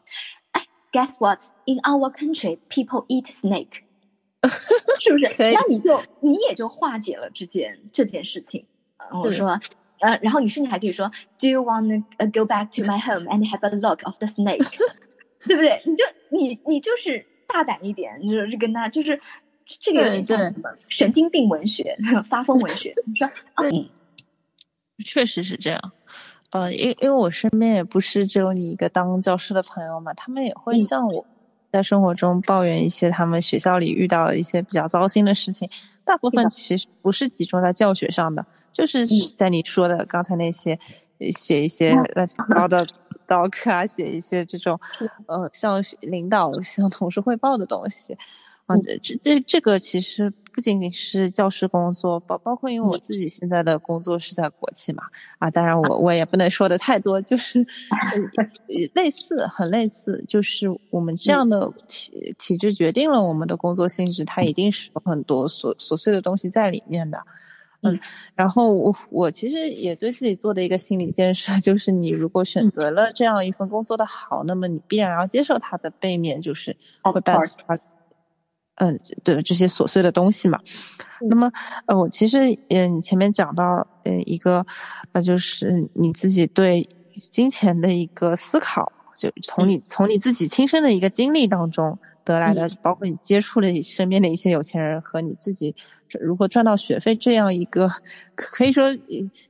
[0.51, 1.41] 哎 Guess what?
[1.65, 3.81] In our country, people eat snake，
[5.01, 5.27] 是不是？
[5.39, 8.65] 那你就你也就化解了这件这件事情。
[9.11, 9.59] 我说，
[10.01, 14.67] 呃，然后你甚至还可以说，Do you want to go back to my home and have a look of the snake？
[15.47, 15.83] 对不对？
[15.85, 19.21] 你就你你就是大胆一点，你就是跟他就是
[19.65, 22.95] 这个有点像什么神经病文学、发疯文学。
[23.07, 23.89] 你说，嗯，
[25.05, 25.93] 确实是这样。
[26.51, 31.27] 呃，因因为我身边也不是只有你一个当教师的朋友嘛，他们也会像我，
[31.73, 35.69] 在生活中抱怨一些他们学校里遇到的一些比较糟心的事情。
[36.05, 40.79] 大部分其实不是集中在教学上的，就是在你说的刚才那些，
[41.31, 42.87] 写一些乱七八糟的
[43.27, 44.79] 刀课 啊，写一些这种，
[45.27, 48.19] 呃，向领导、向同事汇报的东西。
[48.73, 55.05] 啊，这这这个其实不仅仅是教师工作，包包括因为我自己现在的工作是在国企嘛，
[55.39, 57.65] 啊，当然我我也不能说的太多，就是
[58.95, 67.19] 类似，很类似，就是我们这样的体体制决定了我们的工作性质，它一定是有很多琐琐碎的东西在里面的，
[67.83, 67.99] 嗯，
[68.35, 77.65] 然后我我其实也对自己做的一个心理建设，就是你如果选择了这样一份工作的好，那么你必然要接受它的背面，就是会伴随
[78.77, 78.87] 它。
[78.87, 80.59] 嗯，对这些琐碎的东西嘛，
[81.29, 81.51] 那么，
[81.87, 84.65] 呃，我其实，嗯，前面讲到，呃，一个，
[85.13, 86.89] 呃，就是你自己对
[87.31, 95.77] 金钱的一个思考，就从你从你自己亲身的一个经历当中得来的，包括你接触了你身边的一些有钱人和你自己
[96.21, 97.91] 如何赚到学费这样一个，
[98.35, 98.89] 可以说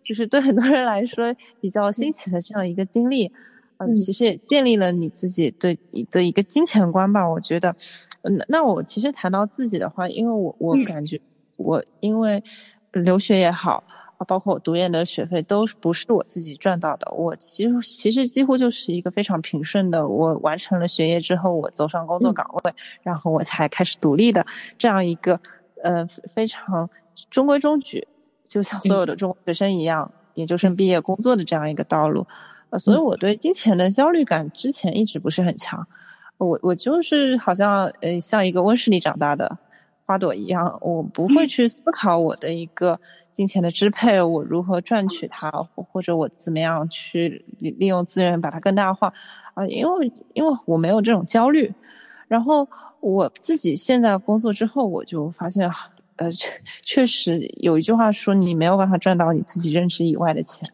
[0.04, 3.30] 就是对很多人来说比较新奇的这样一个经历，
[3.78, 7.28] 嗯，其实也建立了你自己对你的一个金钱观吧。
[7.28, 7.76] 我觉得，
[8.22, 11.20] 嗯，那我其实谈到自己的话，因为我我感觉
[11.56, 12.42] 我因为
[12.92, 13.84] 留学也好。
[14.28, 24.46] 包括我读研的学费都不是我自己赚到的，我其实其实几乎就是一个非常平顺的，我完成了学业之后，我走上工作岗位，然后我才开始独立的
[24.78, 25.40] 这样一个，
[25.82, 26.88] 呃，非常
[27.30, 28.06] 中规中矩，
[28.44, 32.24] 就像所有的中国学生一样，研究生毕业工作的这样一个道路，
[32.70, 35.84] 呃，所以我对金钱的焦虑感之前一直不是很强，
[36.44, 39.58] 我我就是好像呃像一个温室里长大的
[40.04, 42.98] 花朵一样，我不会去思考我的一个。
[43.32, 49.10] 金钱的支配，我如何赚取它，或者我怎么样去利利用资源把它更大化
[49.54, 49.66] 啊？
[49.68, 51.72] 因为因为我没有这种焦虑，
[52.28, 52.68] 然后
[53.00, 55.66] 我自己现在工作之后，我就发现，
[56.16, 56.28] 呃，
[56.82, 60.70] 确实有一句话说，你没有办法赚到你自己认知以外的钱。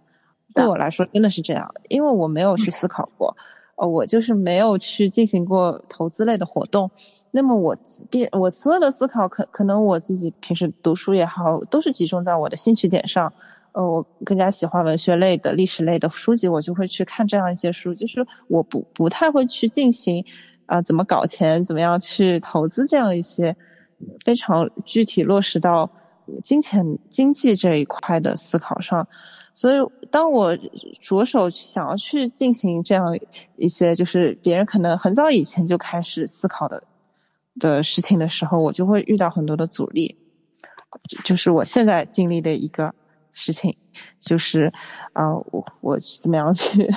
[0.53, 3.37] 对我来说，真的是这样，因为我没有去思考过，
[3.79, 6.91] 呃，我就是没有去进行过投资类的活动。
[7.31, 7.77] 那么我
[8.11, 13.33] 必我所有的思考，可可能我自己平时读书也好，都是集中在我的兴趣点上。
[13.73, 17.95] 呃，我更加喜欢文学类的、历史类的书籍，我就会去看这样一些书。
[17.95, 20.25] 就是我不不太会去进行，
[20.67, 23.55] 啊，怎么搞钱，怎么样去投资这样一些
[24.25, 25.89] 非常具体落实到
[26.43, 29.07] 金钱经济这一块的思考上。
[29.59, 29.77] 所以，
[30.09, 30.57] 当我
[31.01, 33.07] 着手想要去进行这样
[33.57, 36.81] 一些，就是别人可能很早以前就开始思考的。
[37.59, 40.17] 的事情的时候，我就会遇到很多的阻力，
[41.25, 42.95] 就是我现在经历的一个
[43.33, 43.77] 事情，
[44.21, 44.73] 就是
[45.13, 46.89] 啊，我我怎么样去？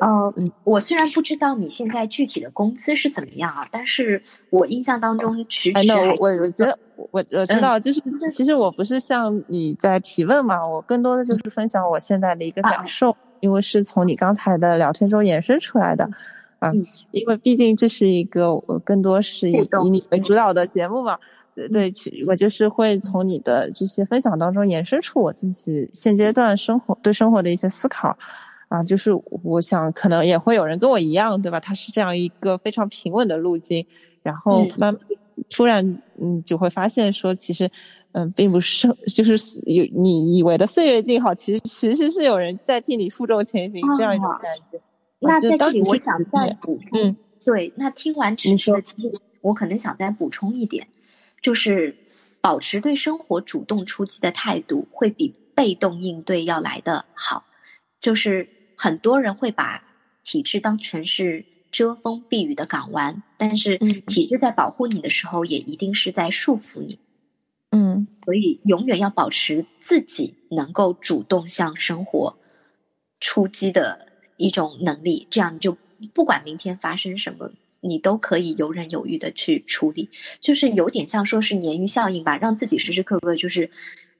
[0.00, 0.34] 呃，
[0.64, 5.86] 我虽然不知道你现在具体的工资是怎么样啊，但是我印象当中迟迟……
[5.86, 8.00] 那我我觉得我我知道，就是
[8.32, 16.08] 其实我不是向你在提问嘛，我更多的就是分享我现在的一个感受，因为是从你刚才的聊天中延伸出来的。
[16.60, 16.72] 啊，
[17.12, 19.52] 因为毕竟这是一个我更多是以
[19.84, 21.16] 以你为主导的节目嘛，
[21.54, 21.92] 对对，
[22.26, 28.18] 我就是会从你的这些分享当中延伸出我自己现阶段生活对生活的一些思考，
[28.68, 29.10] 啊，就是
[29.42, 31.58] 我想可能也会有人跟我一样，对吧？
[31.58, 33.86] 他是这样一个非常平稳的路径，
[34.22, 34.94] 然后慢
[35.48, 37.70] 突然嗯就会发现说，其实
[38.12, 44.80] 嗯并不是就是有你以为的岁月静好，其实其实是有人在替你负重前行这样一种感觉。
[45.20, 50.86] 那在这里，我想再补充，对，那听完迟迟的，其实我可能想再补充一点，
[51.40, 51.96] 就是
[52.42, 57.44] 保持对生活主动出击的态度，会比被动应对要来的好。
[58.00, 58.48] 就是
[58.78, 59.84] 很多人会把
[60.24, 66.98] 体制当成是遮风避雨的港湾，但是体制在保护你的时候，也一定是在束缚你。
[67.72, 72.38] 嗯，所以永远要保持自己能够主动向生活
[73.20, 74.06] 出击的。
[74.40, 75.76] 一种能力，这样就
[76.14, 80.10] 不管明天发生什么，你都可以游刃有余的去处理，
[80.40, 83.68] 就是有点像说是鲶鱼效应吧，让自己时时刻刻就是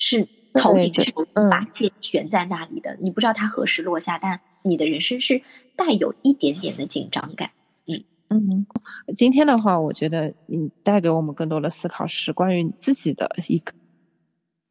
[0.01, 5.43] 是头顶是有把剑悬在那里的，你不知道它何时落下，但你的人生是
[5.77, 7.51] 带有一点点的紧张感。
[7.87, 8.67] 嗯嗯，
[9.15, 13.73] 今天的话，我觉得你带给我们更多的思考是关于你自己的一个，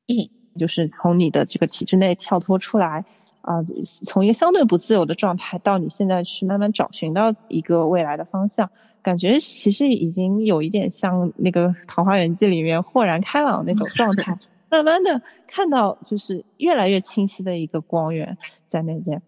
[0.07, 3.03] 嗯，就是从你的这个体制内跳脱出来。
[3.41, 3.63] 啊，
[4.03, 8.69] 从一个相对不自由的状态到你现在去慢慢找寻到一个未来的方向，
[9.01, 14.37] 感觉其实已经有一点像那个《桃花源记》里面豁然开朗那种状态，
[14.69, 19.21] 慢慢的看到就是越来越清晰的一个光源在那边。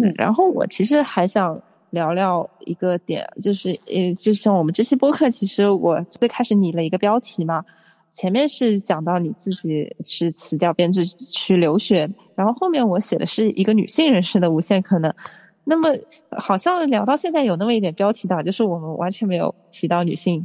[0.00, 7.64] 嗯，然后我其实还想聊聊一个点，就是呃，就像我们这期播客，其实我最开始拟了一个标题嘛。
[8.10, 15.12] 前面是讲到你自己是辞掉编制去留学，然后后面我写的是一个女性人士的无限可能。
[15.64, 15.90] 那么
[16.30, 20.42] 好像聊到现在有那么一点标题党，就是我们完全没有提到女性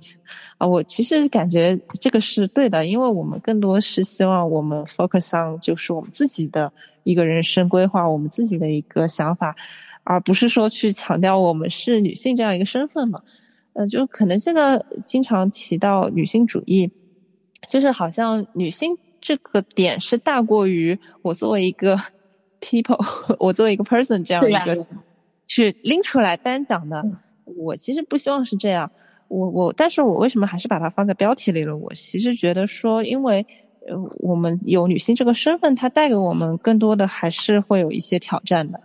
[0.58, 0.68] 啊。
[0.68, 6.72] 我其实感觉这个是对的，因为我们更多是希望我们 focus on 就是我们自己的
[7.04, 9.56] 一个人生规划，我们自己的一个想法，
[10.04, 13.22] 而不是说去强调我们是女性这样一个身份嘛。
[13.74, 16.92] 呃，就可能现在经常提到女性主义。
[17.70, 21.98] 就是好像女性这个点是大过于我作为一个
[22.60, 23.02] people，
[23.40, 24.86] 我作为一个 person 这样一个
[25.48, 27.02] 去拎出来单讲的。
[27.46, 28.92] 我其实不希望是这样。
[29.30, 31.76] 我我，但是我为什么还是把它放在标题里了？
[31.76, 33.48] 我其实觉得说，因为
[33.88, 38.80] 呃，我们有女性这个身份，它带给我们更多的还是会有一些挑战的。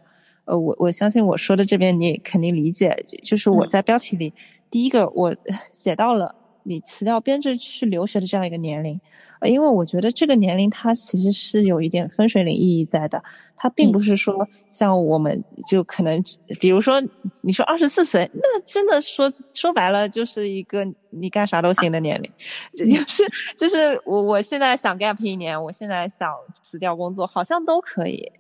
[0.45, 4.33] 呃，我我相信我说的这边你也肯定理解，就是我在标题里
[4.71, 5.37] 第一个我
[5.73, 9.01] 写到了你辞掉编制去留学的这样一个年龄，
[9.41, 13.23] 呃，因为我觉得这个年龄它其实是有一点分水岭意义在的，
[13.57, 16.23] 它并不是说像我们就可能，
[16.61, 17.03] 比如说
[17.43, 22.31] 你说二十四岁，那真的说说白了就是一个你干啥都行的年龄，
[22.73, 23.25] 就是
[23.57, 26.33] 就是我我现在想 gap 一年，我现在想
[26.63, 28.31] 辞掉工作，好像都可以。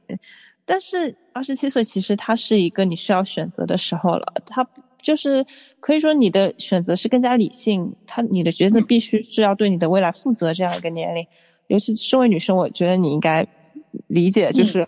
[0.64, 4.62] 但是二十七岁其实它是一个你需要选择的时候了，它
[5.02, 5.44] 就是
[5.80, 11.26] 可以说你的选择是更加理性，他你的角色必须是要对你的未来负责这样一个年龄，
[11.68, 13.46] 尤其身为女生，我觉得你应该
[14.08, 14.86] 理解，就是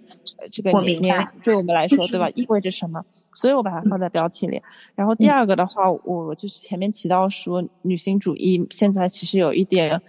[0.50, 3.04] 这个年龄对我们来说，对吧，意味着什么？
[3.34, 4.60] 所以我把它放在标题里。
[4.94, 10.00] 然后第二个的话，我就是前面提到说，女性主义现在其实有一点。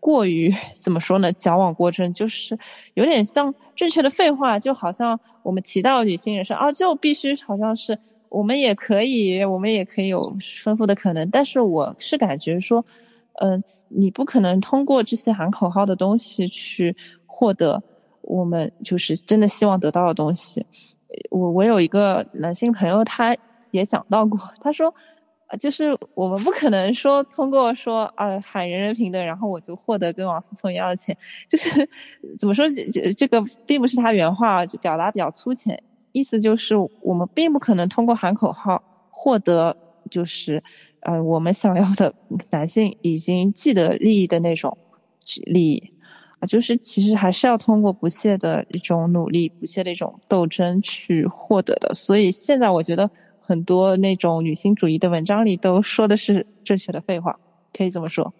[0.00, 1.32] 过于怎么说呢？
[1.32, 2.56] 矫枉过正，就是
[2.94, 7.98] 有点像正确的废话，就好像我们提到女性人生啊，就必须好像是
[8.28, 11.28] 我们也可以，我们也可以有丰富的可能。
[11.30, 12.84] 但是我是感觉说，
[13.40, 16.94] 嗯，你不可能通过这些喊口号的东西去
[17.26, 17.82] 获得
[18.22, 20.64] 我们就是真的希望得到的东西。
[21.30, 23.36] 我我有一个男性朋友，他
[23.70, 24.94] 也讲到过，他说。
[25.50, 31.16] 啊，就是我们不可能说通过说啊喊人人平等，然后我就获得跟王思聪一样的钱，
[31.48, 31.88] 就是
[32.38, 35.82] 怎么说这这个并不是他原话，就表达比较粗浅，
[36.18, 39.76] 意思就是我们并不可能通过喊口号获得
[40.10, 40.62] 就是
[41.00, 42.12] 呃我们想要的
[42.50, 44.76] 男性已经既得利益的那种
[45.46, 45.92] 利益
[46.40, 53.10] 啊，就是其实还是要通过不懈的一种努力、不懈的一种斗争去获得的，所以现在我觉得。
[53.50, 57.34] 很多那种女性主义的文章里都说的是正确的废话，
[57.72, 58.30] 可以这么说，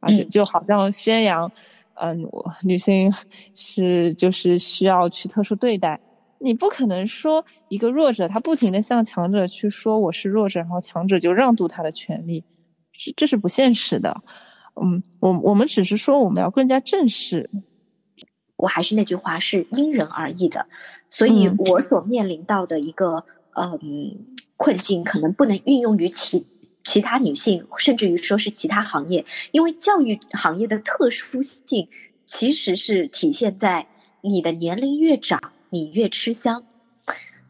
[0.00, 1.52] 而且就好像宣扬，
[1.96, 2.26] 嗯，
[2.62, 3.12] 女性
[3.54, 6.00] 是就是需要去特殊对待。
[6.44, 12.44] 你不可能说一个弱者，他不停的向强者去说我是弱者，然后强者就让渡他的权利，
[12.92, 14.22] 是这是不现实的。
[14.80, 17.50] 嗯，我我们只是说我们要更加正视。
[18.56, 20.66] 我还是那句话，是因人而异的。
[21.10, 23.24] 所以我所面临到的一个，
[23.54, 24.26] 嗯。
[24.56, 26.46] 困境可能不能运用于其
[26.84, 31.88] 其他女性，甚至于说是其他行业，因为教育行业的特殊性
[32.24, 33.88] 其实是体现在
[34.22, 35.40] 你的年龄越长，
[35.74, 36.64] 你越吃香，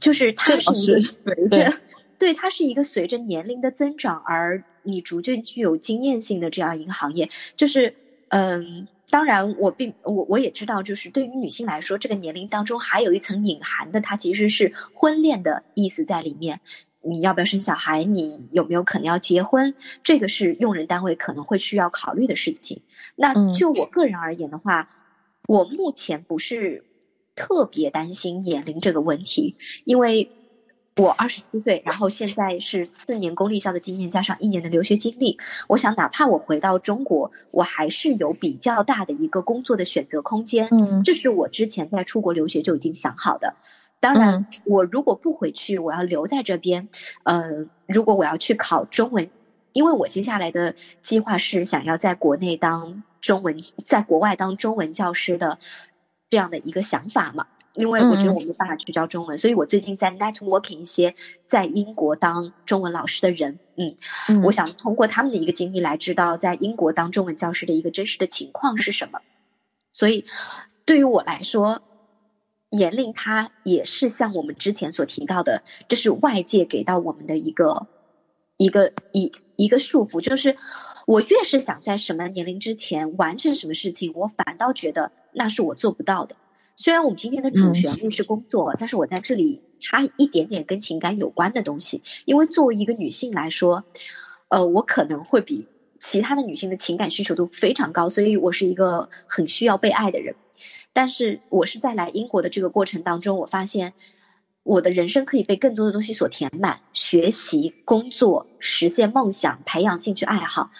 [0.01, 1.79] 就是它是一个随着
[2.19, 7.95] 对 它是一个随着年龄的增长而你逐渐具有经验性的这样一个行业，就是
[8.29, 16.61] 嗯，当然我并我我也知道，就是对于女性来说，这个年龄当中还有一层隐含的，它其实是婚恋的意思在里面。
[17.07, 18.03] 你要不要生小孩？
[18.03, 19.75] 你有没有可能要结婚？
[20.03, 22.81] 这个是用人单位可能会需要考虑的事情。
[23.15, 24.89] 那就我个人而言的话，
[25.47, 26.83] 我目前不是
[27.35, 30.31] 特别担心年龄这个问题，因为
[30.97, 40.69] 我二十七岁，然后现在是四年公立校的经验加上一年的留学经历，我想哪怕我回到中国，我还是有比较大的一个工作的选择空间。
[40.71, 43.55] 嗯，这是我之前在出国留学就已经想好的。
[43.99, 46.89] 当然，我如果不回去，我要留在这边。
[47.25, 49.31] 呃，如果我要去考中文，
[49.73, 55.59] 因为我接下来的计划是想要在国内当中文，在国外当中文教师的
[56.29, 57.47] 这样的一个想法嘛。
[57.75, 61.15] 因为我觉得我没办法去教中文，所以我最近在 networking 一些
[61.47, 63.59] 在英国当中文老师的人。
[63.77, 69.21] 嗯，我想通过他们的一个经历来知道在英国当中文教师的一个真实的情况是什么。
[69.93, 70.25] 所以，
[70.85, 71.83] 对于我来说。
[72.71, 77.87] 年龄，它也是像我们之前所提到的，这是外界给到我们的一个
[78.57, 80.21] 一个一一个束缚。
[80.21, 80.57] 就是
[81.07, 86.37] 我越是想在什么年龄之前完成什么事情，我反倒觉得那是我做不到的。
[86.77, 93.85] 虽然我们今天的主旋律是工作，但是我在这里插一点点跟情感有关的东西，因为作为一个女性来说，
[94.49, 95.69] 呃，我可能会比
[96.01, 100.35] 其他的女性的情感需求度非常高，所以我是一个很需要被爱的人。
[100.93, 103.93] 但是我是在来英国的这个过程当中，我发现
[104.65, 110.71] 我的人生可以被更多的东西所填满，学习、工作、实现梦想、培养兴趣爱好。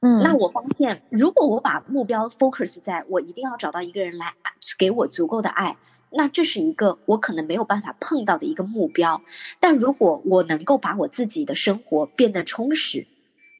[0.00, 4.34] 嗯，那我发现，如果我把目标 focus 在我一定要找到一个人来
[4.76, 5.76] 给我足够的爱，
[6.10, 9.22] 那这是一个我可能没有办法碰到的一个目标。
[9.60, 13.06] 但如果我能够把我自己的生活变得充实，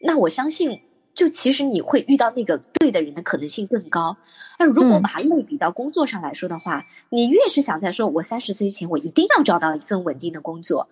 [0.00, 0.80] 那我相信。
[1.14, 4.16] 就其实你会遇到那个对的人的可能性更高。
[4.58, 10.88] 那如果把它类比到工作上来说的话，你越是想在说，我三十岁前我一定要找到一份稳定的工作。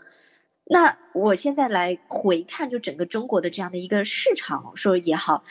[0.64, 5.42] 那我现在来回看，就整个中国的这样的一个市场，说也好，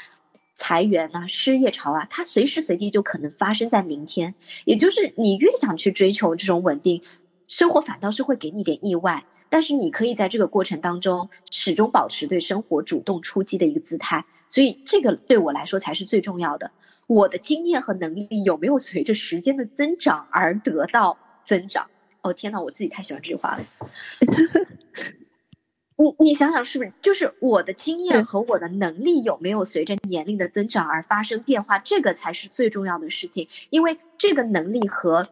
[0.56, 4.34] 裁员啊、失业潮啊，它随时随地就可能发生在明天。
[4.66, 7.02] 也就是你越想去追求这种稳定，
[7.48, 9.26] 生活反倒是会给你点意外。
[9.50, 16.72] 但是你可以在这个过程当中始终保持对生活主动出击的一个姿态，所以这个对我来说才是最重要的。
[17.08, 21.89] 我的经验和能力有没有随着时间的增长而得到增长？
[22.22, 23.66] 哦天呐，我自己太喜欢这句话了。
[25.97, 26.93] 你你想想是不是？
[27.02, 31.80] 就是我的经验和我的能力有没有随着年龄的增长而发生变化？
[31.80, 35.28] 这个才是最重要的事情，因为这个能力和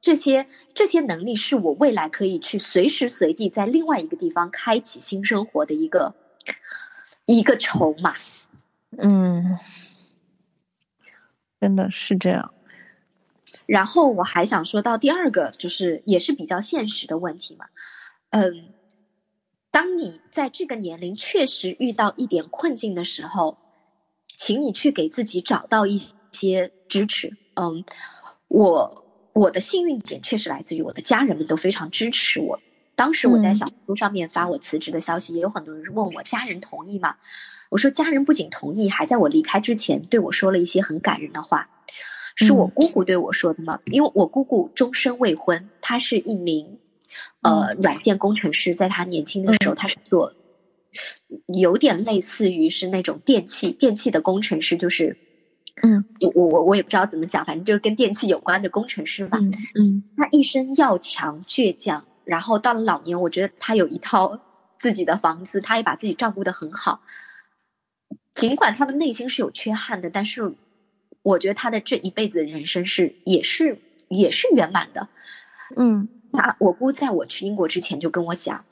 [0.00, 6.14] 这些这些能力是我未来可以去随时随地在另外一个地方开启新生活的一个
[7.26, 8.14] 一个筹码。
[8.98, 9.58] 嗯。
[11.60, 12.52] 真的是这样，
[13.66, 17.66] 然后我还想说到第二个，就是也是比较现实的问题嘛。
[18.30, 18.74] 嗯，
[19.70, 23.58] 当你在这个年龄确实遇到一点困境的时候，
[24.36, 25.96] 请你去给自己找到一
[26.32, 27.36] 些支持。
[27.54, 27.84] 嗯，
[28.48, 29.01] 我
[29.32, 32.60] 我的幸运点确实来自于我的家人们都非常支持我。
[32.94, 37.16] 当时我在小红书上面发我辞职的消息，也有很多人问我家人同意吗？
[37.70, 41.70] 我说家人不仅同意，还在我离开之前对我说了一些很感人的话，
[42.36, 43.80] 是我姑姑对我说的吗？
[43.86, 46.78] 因为我姑姑终身未婚，她是一名
[47.40, 50.34] 呃软件工程师，在她年轻的时候，她是做
[51.46, 55.16] 有点类似于是那种电器电器的工程师，就是
[55.82, 59.38] 嗯，我我我我也不知道怎么讲，反正就是跟电器有关的工程师吧。
[59.74, 64.38] 嗯，他一生要强倔强，然后到了老年，我觉得他有一套
[64.78, 67.00] 自己的房子，他也把自己照顾得很好。
[68.34, 70.54] 尽管他的内心是有缺憾的，但是
[71.22, 75.08] 我觉得他的这一辈子的人生是也是也是圆满的。
[75.76, 78.64] 嗯，那我姑在我去英国之前就跟我讲，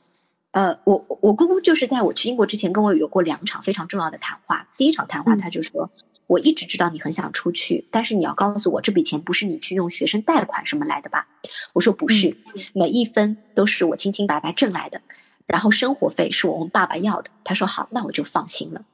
[0.52, 4.68] 呃，我我姑姑就是在我去英国之前跟我有过两场非常重要的谈话。
[4.76, 5.90] 第一场谈话，她就说，
[6.30, 11.26] 我一直知道你很想出去，但是你要告诉我这笔钱不是你去用学生贷款什么来的吧？
[11.72, 12.36] 我说不是，
[12.72, 15.02] 每一分都是我清清白白挣来的，
[15.48, 17.32] 然后生活费是我问爸爸要的。
[17.42, 18.84] 他说好，那我就放心了。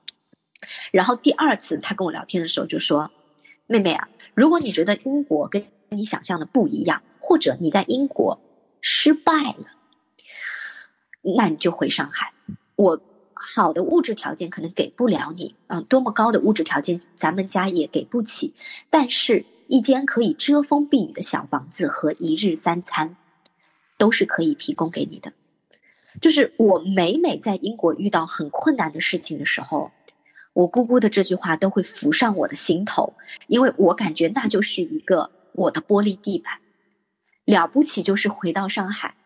[0.90, 3.10] 然后第二次他跟我聊天的时候就说
[3.68, 8.40] ：“妹妹啊，如果你觉得英国跟你想象的不一样，或者你在英国
[8.80, 9.66] 失败了，
[11.36, 12.32] 那你就回上海。
[12.76, 12.98] 我
[13.36, 18.54] 好的物质条件可能给不了你啊，多么高的物质条件咱们家也给不起。
[18.90, 23.16] 但是，一间可以遮风避雨的小房子和一日三餐，
[23.98, 25.32] 都是可以提供给你的。
[26.20, 29.92] 就是我每每在英国遇到很困难的事情的时候。”
[30.56, 33.12] 我姑姑的这句话都会浮上我的心头，
[33.46, 36.60] 因为我感觉那就是一个我的玻璃地板。
[37.44, 39.16] 了不起就是回到上海，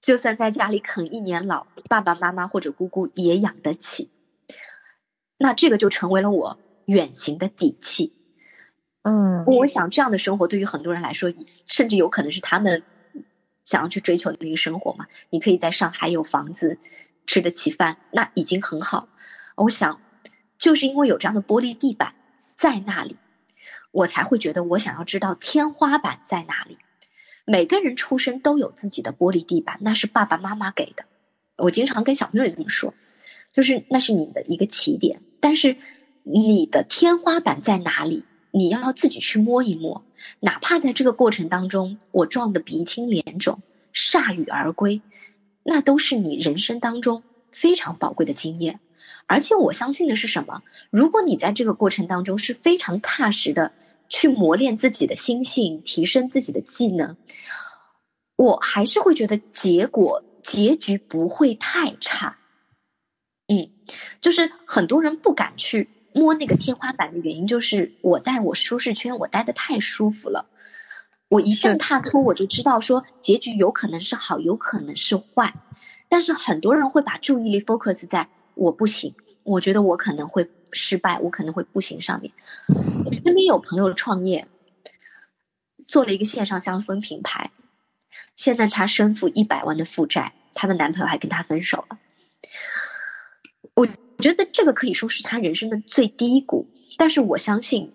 [0.00, 4.10] 就算在家里啃一年老，爸爸妈妈或者姑姑也养得起。
[5.38, 8.12] 那这个就成为了我远行的底气。
[9.02, 11.32] 嗯，我想这样的生活对于很多人来说，
[11.66, 12.82] 甚至有可能是他们
[13.64, 15.06] 想要去追求的那个生活嘛。
[15.30, 16.78] 你可以在上海有房子，
[17.26, 19.08] 吃得起饭，那已经很好。
[19.56, 20.00] 我想。
[20.58, 22.14] 就是因为有这样的玻璃地板
[22.56, 23.18] 在那里，
[23.90, 26.78] 我才会觉得我想要知道天花板在哪里。
[27.46, 31.04] 每个人出生都有自己的玻璃地板，那是爸爸妈妈给的。
[31.56, 32.92] 我经常跟小朋友也这么说，
[33.54, 35.76] 就是那是你的一个起点，但是
[36.24, 40.04] 你的天花板在哪里，你要自己去摸一摸。
[40.40, 43.60] 哪怕在这个过程当中，我撞得鼻青脸肿、
[43.94, 45.00] 铩羽而归，
[45.62, 47.22] 那都是你人生当中
[47.52, 48.80] 非常宝贵的经验。
[49.28, 50.62] 而且我相信的是什么？
[50.90, 53.70] 如果你在这个过程当中是非常踏实的
[54.08, 57.16] 去磨练自己的心性，提升自己的技能，
[58.36, 62.38] 我还是会觉得结果结局不会太差。
[63.48, 63.70] 嗯，
[64.20, 70.46] 就是很多人不敢去摸那个天花板的原因，就是我在我舒适圈我待的太舒服了。
[71.28, 75.54] 我一旦踏出，我就知道说结局有可能是好，有可能是坏。
[76.08, 78.28] 但是很多人会把注意力 focus 在。
[78.54, 82.00] 我不行，我觉得我可能会失败，我可能会步行。
[82.00, 82.32] 上面，
[83.24, 84.46] 身边有朋友创业，
[85.88, 87.50] 做了一个线上香氛品牌，
[88.36, 91.98] 现在她身负一百万的负债，她的男朋友还跟她分手了。
[93.74, 93.86] 我
[94.18, 97.92] 觉得这个可以说是她人生的最低谷，但是我相信，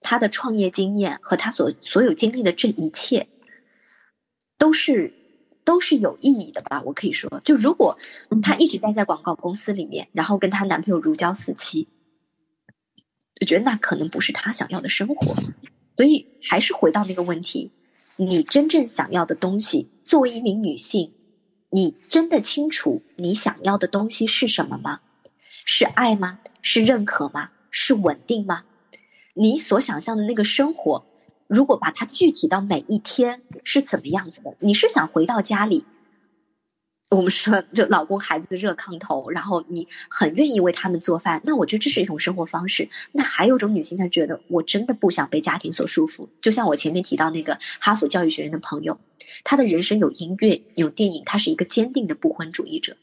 [0.00, 3.26] 她的创业经验和她所所有经历的这一切，
[4.58, 5.12] 都是。
[5.66, 6.80] 都是有意义的吧？
[6.86, 7.98] 我可以说，就如果
[8.40, 11.88] 她一直待在广告公司里面，然后跟她男朋友如胶似漆，
[13.40, 15.34] 我觉得那可能不是她想要的生活。
[15.96, 17.72] 所以还是回到那个问题：
[18.14, 21.12] 你真正想要的东西，作为一名女性，
[21.70, 25.00] 你真的清楚你想要的东西是什么吗？
[25.64, 26.38] 是爱吗？
[26.62, 27.50] 是认可吗？
[27.72, 28.62] 是稳定吗？
[29.34, 31.04] 你所想象的那个生活？
[31.48, 34.56] 如果把它具体到每一天是怎么样子的？
[34.60, 35.84] 你是想回到家里，
[37.10, 42.88] 我们说就老公孩子热炕头，然后你很愿意为他们做饭，那我觉得这是一种生活方式。
[43.12, 46.28] 那还有一种女性，她觉得我真的不想被家庭所束缚。
[46.42, 48.98] 就像我前面提到那个哈佛教育学院的朋友，
[49.44, 52.96] 他的人生有音乐有电影，他是一个坚定的不婚主义者。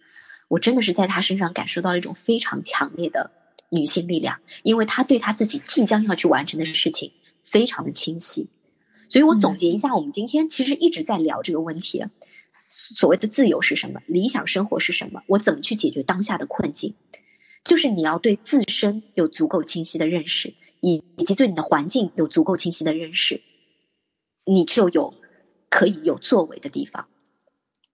[0.49, 3.31] 我真的是在他身上感受到了一种非常强烈的
[3.69, 7.11] 女性力量，因为他对他自己即将要去完成的事情
[7.43, 8.49] 非常的清晰。
[9.07, 12.03] 所以我总结一下，我们今天其实一直在聊这个问题。
[12.67, 14.01] 所谓的自由是什么？
[14.07, 15.21] 理想生活是什么？
[15.27, 16.95] 我怎么去解决当下的困境？
[17.63, 23.41] 就是你要对自身有足够清晰的认识，以以及对你的环境有足够清晰的认识，
[24.45, 25.13] 你就有
[25.69, 27.07] 可以有作为的地方。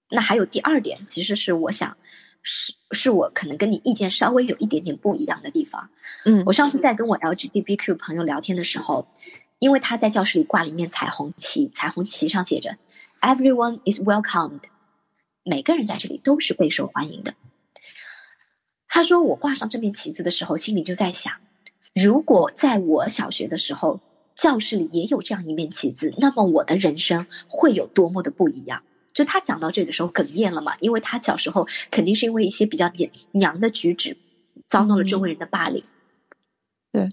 [0.09, 1.97] 那还有第二点，其实是我想，
[2.41, 5.89] 是是我可能跟你意见稍微有一点点不一样的地方。
[6.25, 9.07] 嗯，我上次在跟我 LGBTQ 朋友聊天的时候，
[9.59, 12.77] 因为他在教室里挂了一面彩虹旗，彩虹旗上写着。
[13.21, 14.61] Everyone is welcomed，
[15.43, 17.33] 每个人在这里都是备受欢迎的。
[18.87, 21.33] 他说：“我挂上这面旗子的时候，心里就在想，
[21.93, 23.99] 如果在我小学的时候，
[24.35, 28.81] 教室里也有这样一面旗子，那么我的人生会有多么的不一样。”
[29.13, 32.91] 就他讲到这的时候哽咽了嘛，因为他小时候肯定是因为一些比较
[33.31, 34.15] 娘的举止，
[34.65, 35.83] 遭到了周围人的霸凌。
[36.91, 37.09] 对，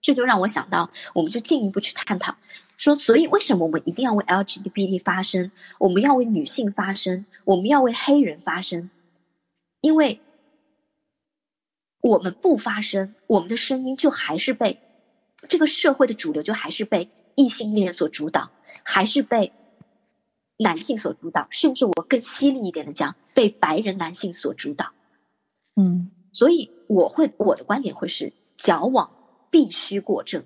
[0.00, 2.36] 这就让我想到，我们就进一步去探讨。
[2.76, 5.50] 说，所以为什么我们一定要为 LGBT 发声？
[5.78, 8.90] 我们要为女性发声，我们要为黑人发声，
[9.80, 10.20] 因为
[12.00, 14.78] 我们不发声，我们的声音就还是被
[15.48, 18.50] 这个社会的主流，就还是被异性恋所主导，
[18.82, 19.52] 还是被
[20.56, 24.92] 男性所主导，甚至我更犀利一点的讲，被白人男性所主导。
[25.76, 29.10] 嗯，所以我会我的观点会是，矫枉
[29.50, 30.44] 必须过正。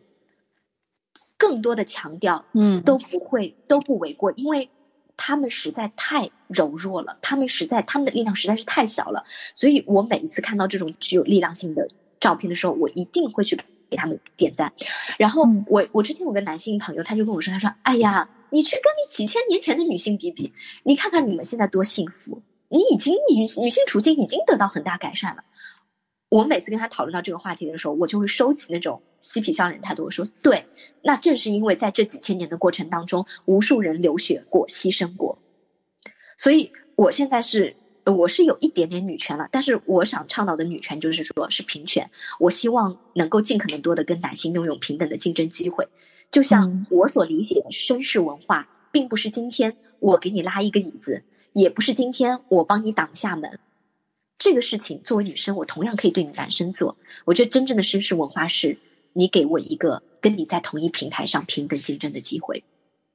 [1.36, 4.68] 更多的强调，嗯，都不会都不为过，因为
[5.16, 11.86] 他们实在太柔弱了，他们实在他们的力量实在是太小了，所以我每一次看到这种具有力量性的
[12.18, 13.56] 照片的时候，我一定会去
[13.88, 14.72] 给他们点赞。
[15.16, 25.44] 然后我我之前有个男性朋友，他就跟我说，他说：“哎呀，你去跟你几千年前的女性比比，你看看你们现在多幸福，你已经女女性处境已经得到很大改善了。”
[26.30, 30.05] 我每次跟他讨论到这个话题的时候，我就会收起那种嬉皮笑脸态度。
[30.05, 30.66] 我说：“对，
[31.01, 35.38] 那正是因为在这几千年的过程当中，无数人流血过、牺牲过，
[36.36, 37.74] 所以我现在是，
[38.05, 39.49] 我是有一点点女权了。
[39.51, 42.11] 但是我想倡导的女权就是说是平权。
[42.38, 45.88] 我希望能够尽可能多的跟男性拥有平等的竞争机会。
[46.31, 51.22] 就像我所理解的绅士文化，并不是今天我给你拉一个椅子，
[51.53, 53.59] 也不是今天我帮你挡下门。”
[54.39, 56.97] 这个事情作为女生，我同样可以对你男生做。
[57.24, 58.79] 我觉得真正的绅士文化是，
[59.12, 62.62] 你给我一个跟你在同一平台上平等竞争的机会，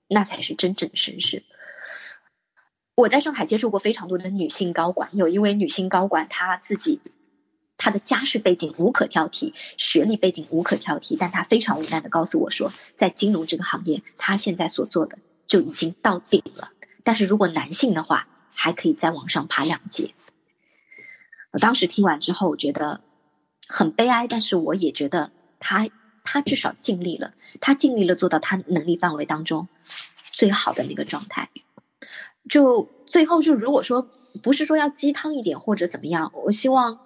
[0.09, 1.43] 那才是真正的绅士。
[2.95, 6.99] 我在上海接触过非常多的女性高管，有一位女性高管，她自己
[7.84, 15.17] 他的家世背景无可挑剔，学历背景无可挑剔，但他非常无奈的告诉我说，在金融这个行业，他现在所做的
[15.47, 16.71] 就已经到顶了。
[17.03, 20.13] 但是如果男性的话，还可以再往上爬两阶。
[21.51, 23.01] 我当时听完之后，我觉得
[23.67, 25.89] 很悲哀，但是我也觉得他
[26.23, 29.67] 他至少尽力了，他尽力了做到他能力范围当中
[30.31, 31.49] 最好的那个状态。
[32.49, 34.07] 就最后就如果说
[34.41, 36.99] 不是说要鸡汤一点或者怎么样，我希望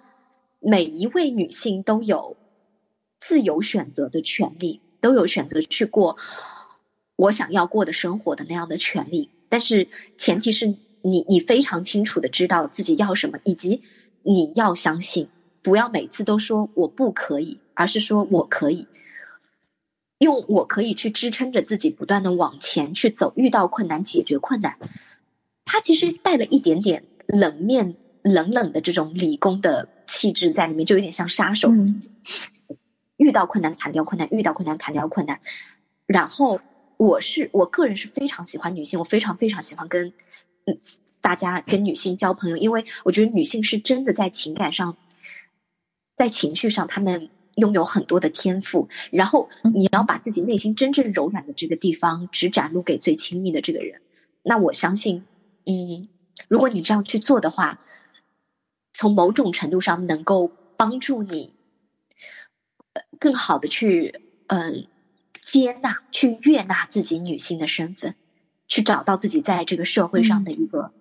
[0.60, 2.36] 每一位女性都有
[3.20, 6.16] 自由选择的权利，都有选择去过
[7.16, 9.30] 我想要过的生活的那样的权利。
[9.48, 13.82] 但是前提是你你非常清楚的知道自己要什么，以及。
[14.24, 15.28] 你要相信，
[15.62, 18.86] 不要每次都说我不可以，而是说我可以，
[20.18, 24.76] 用我可以去支撑着自己不断的往前去走，遇到困难解决困难。
[25.64, 31.70] 他其实带了一点点冷面、冷冷的这种理工的气质在里面，就有点像杀手。
[33.16, 35.38] 遇到困难砍掉困难，遇到困难砍掉困难。
[36.06, 36.58] 然后
[36.96, 40.08] 我是我个人是非常喜欢女性，我非常非常喜欢跟
[40.66, 40.80] 嗯。
[41.20, 44.96] 大家跟女性交朋友，因为我觉得女性是真的在情感上，
[46.16, 48.88] 在情绪上，她们拥有很多的天赋。
[49.10, 54.00] 然后你要把自己内心真正柔软的这个地方，只展露给最亲密的这个人。
[54.44, 55.24] 那我相信，
[55.66, 56.08] 嗯，
[56.46, 57.80] 如果你这样去做的话，
[58.98, 61.54] 从某种程度上能够帮助你，
[63.20, 64.88] 更好的去嗯
[65.40, 68.16] 接纳、去悦纳自己女性的身份，
[68.66, 70.92] 去找到自己在这个社会上的一个。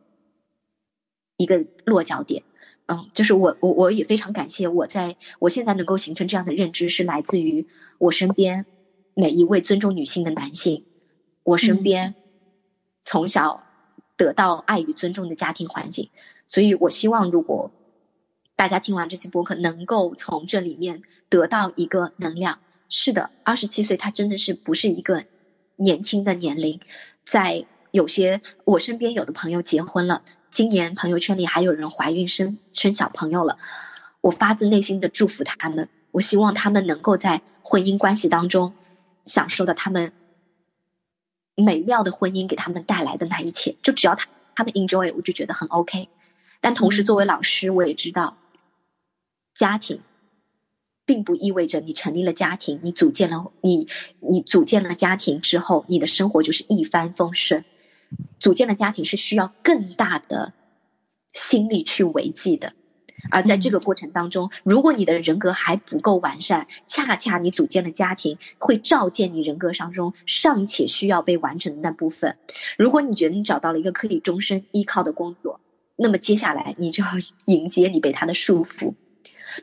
[1.40, 2.44] 一个落脚点，
[2.88, 7.68] 嗯，就是我我我也非常感谢我在我现在能够形成这样的认知，是来自于
[8.00, 8.66] 我身边
[9.14, 10.86] 每一位尊重女性的男性，
[11.44, 12.16] 我身边
[13.04, 13.64] 从小
[14.16, 16.10] 得到爱与尊重的家庭环境，
[16.48, 17.72] 所以我希望如果
[18.58, 22.58] 大家听完这期播客，能够从这里面得到一个能量。
[22.90, 25.24] 是的，二十七岁，他真的是不是一个
[25.76, 26.82] 年轻的年龄。
[27.24, 33.60] 在有些我身边有的朋友结婚了，今年朋友圈里还有人怀孕生生小朋友了，
[34.22, 35.88] 我发自内心的祝福他们。
[36.10, 38.74] 我希望他们能够在婚姻关系当中
[39.26, 40.12] 享受到他们
[41.54, 43.76] 美妙的婚姻给他们带来的那一切。
[43.84, 46.10] 就只要他他们 enjoy，我就觉得很 OK。
[46.60, 48.36] 但同时，作为老师，我也知道
[49.58, 50.00] 家庭。
[51.08, 53.88] 并不意味着你成立了家庭，你组建了你
[54.20, 57.64] 你组建了家庭之后，你的生活就是一帆风顺。
[58.40, 60.52] 组建了家庭是需要更大的
[61.32, 62.74] 心力去维系的，
[63.32, 72.36] 而在这个过程当中，如果你的人格还不够完善，恰恰你组建了家庭会照见你人格当中尚且需要被完成的那部分。
[72.78, 75.62] 如果你觉得你找到了一个可以终身依靠的工作，
[75.96, 77.12] 那么接下来你就要
[77.46, 78.94] 迎接你被他的束缚。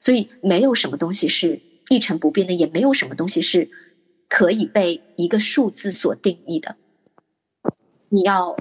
[0.00, 3.70] 所以，没有什么东西是一成不变的，也没有什么东西是
[4.28, 6.76] 可以被一个数字所定义的。
[8.08, 8.56] 你要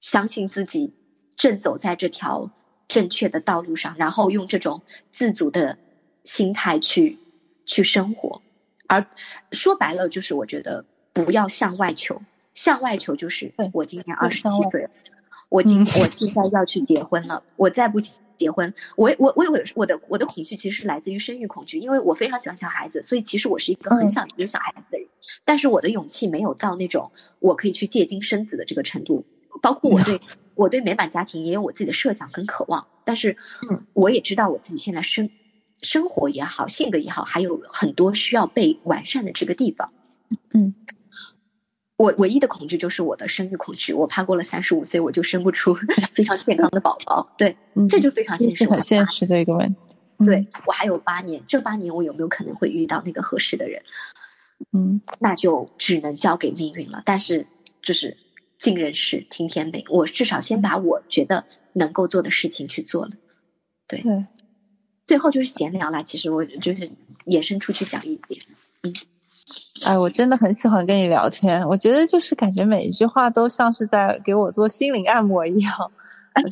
[0.00, 0.94] 相信自己
[1.36, 2.50] 正走在这条
[2.88, 4.82] 正确的道路上，然后用这种
[5.12, 5.78] 自主的
[6.24, 7.18] 心态去
[7.64, 8.42] 去生活。
[8.86, 9.06] 而
[9.52, 12.22] 说白了，就是我觉得不要向外求，
[12.54, 14.88] 向外求就是我今年二十七岁，
[15.48, 17.98] 我今我现在要去结婚了，我再不。
[18.36, 25.08] 结婚，我我我我我的我的恐惧其实是来自于生育恐惧，因为我非常喜欢小孩子，所以其实我是一个很想有小孩子的人，
[25.44, 27.10] 但是我的勇气没有到那种
[27.40, 29.24] 我可以去借精生子的这个程度。
[29.62, 30.20] 包括我对
[30.54, 33.36] 我对美满家庭也有我自己的设想跟渴望，但是
[33.94, 35.30] 我也知道我自己现在生
[35.80, 39.90] 生活也好，性格也好，还有很多需要被完善的这个地方。
[40.52, 40.74] 嗯。
[41.96, 45.74] 我唯一的恐惧就是我的生育恐惧，我怕过了三十五岁我就生不出
[46.14, 47.26] 非常健康的宝宝。
[47.38, 47.56] 对，
[47.88, 49.80] 这就非常现实，很现实的一个问题。
[50.24, 53.82] 对我还有八年，这八年我有没有可能会遇到那个合适的人？
[54.72, 57.02] 嗯，那就只能交给命运了。
[57.04, 57.46] 但是
[57.82, 58.16] 就是
[58.58, 63.12] 尽人事听天命，我至少先把我觉得能够做的事情去做了。
[63.88, 64.02] 对，
[65.06, 66.02] 最后就是闲聊啦。
[66.02, 66.90] 其实我就是
[67.24, 68.40] 延伸出去讲一点，
[68.82, 68.92] 嗯。
[69.82, 71.62] 哎，我真的很喜欢跟你聊天。
[71.68, 75.72] 我觉得就是感觉每一句话都像是在给我做心灵按摩一样，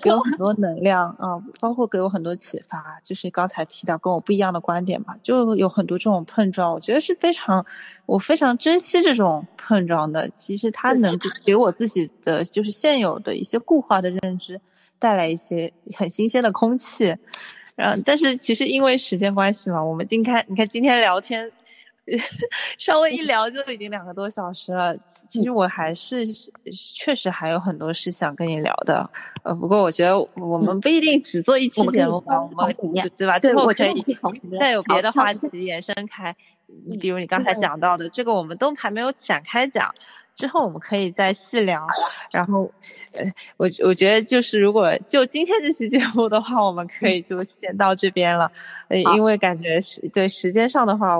[0.00, 3.00] 给我很多能量啊，包括给我很多启发。
[3.02, 6.72] 就是刚才提到跟我不一样的观点嘛，就有很多这种碰撞。
[6.72, 7.64] 我觉得是非常，
[8.06, 10.28] 我非常珍惜这种碰撞的。
[10.28, 14.60] 其实它能给我自己的就是现有的一些固化的认知
[14.98, 17.16] 带来一些很新鲜的空气。
[17.76, 21.50] 嗯，但是其实因为时间关系嘛，我们今天你看今天聊天。
[22.78, 24.96] 稍微一聊就已经两个多小时了，
[25.28, 26.24] 其实我还是
[26.94, 29.08] 确实还有很多事想跟你聊的，
[29.42, 32.76] 呃，不过我觉得我们不一定只做一期节目吧，我们
[33.16, 33.38] 对吧？
[33.38, 34.04] 最后可以
[34.58, 36.34] 再有别的话题延伸开，
[37.00, 39.94] 比如你刚才讲到的这个，我们都还没有展开讲。
[40.36, 41.86] 之后我们可以再细聊，
[42.32, 42.70] 然后，
[43.12, 43.24] 呃，
[43.56, 48.50] 我我觉得就是如果就今天这期节目的话，我们可以就先到这边了，
[48.88, 51.16] 呃，因为感觉是对时间上的话，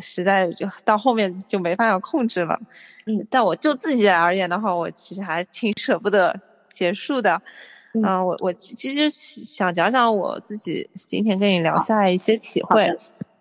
[0.00, 2.58] 实在就到后面就没办法控制了，
[3.06, 6.38] 嗯，但我就自己而言的话，我其实还挺舍不得
[6.72, 7.40] 结束的，
[7.94, 12.84] 嗯，我我其实想讲讲我自己今天跟你聊下来一些体会。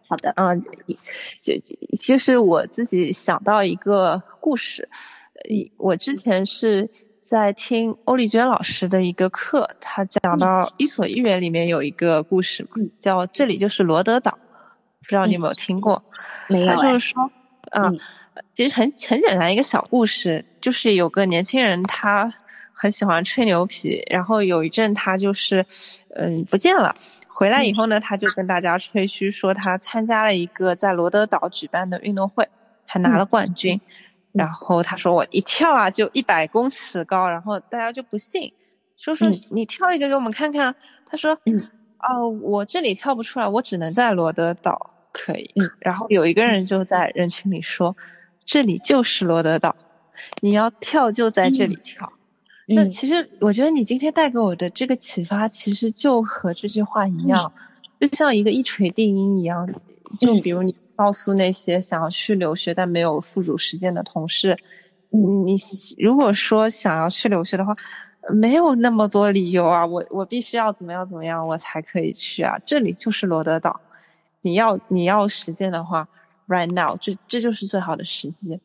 [0.07, 0.61] 好的，嗯，
[1.41, 1.51] 就
[1.97, 4.87] 其实我自己想到一个故事，
[5.77, 6.89] 我之前是
[7.21, 14.31] 在听欧丽娟老师的一个课，她讲到《伊索寓言》里面有一个故事嘛，叫这里就是罗德岛，
[15.01, 16.03] 不知道你有没有听过？
[16.47, 16.67] 没有。
[16.67, 17.31] 他就是说，
[17.71, 17.99] 嗯，
[18.53, 22.33] 其实很很简单一个小故事，就是有个年轻人他
[22.73, 25.65] 很喜欢吹牛皮，然后有一阵他就是，
[26.15, 26.93] 嗯，不见了。
[27.27, 32.47] 回来以后呢，他就跟大家吹嘘说他参加了一个在罗德岛举办的运动会，
[32.85, 33.79] 还拿了冠军。
[34.35, 38.51] 然后他说我一跳啊就一百公尺高，然后大家就不信，
[38.97, 40.75] 说说你跳一个给我们看看。
[41.05, 41.31] 他说，
[42.09, 45.49] 哦，我这里跳不出来，我只能在罗德岛可以。
[45.55, 47.95] 嗯然后有一个人就在人群里说，
[48.43, 49.73] 这里就是罗德岛，
[50.41, 52.11] 你要跳就在这里跳。
[52.67, 57.53] 那其实我觉得你今天带给我的这个启发，其实就和这句话一样，
[57.99, 59.69] 就像一个一锤定音一样。
[60.19, 64.57] 就比如你告诉那些想要去留学但没有付诸实践的同事，
[65.09, 65.57] 你你
[65.97, 67.75] 如果说想要去留学的话，
[68.33, 72.57] 没有那么多理由啊，我我必须要怎么样怎么样我才可以去啊？
[72.65, 73.79] 这里就是罗德岛，
[74.41, 76.07] 你要你要实践的话
[76.47, 78.59] ，right now，这这就是最好的时机。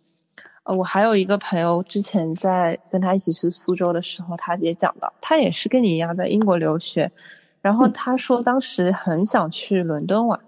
[0.64, 7.10] 呃，我还有一个朋友，之前在跟他一起去苏州的时候，他也讲到，他也是跟你一样在英国留学，
[7.60, 10.38] 然后他说当时很想去伦敦玩，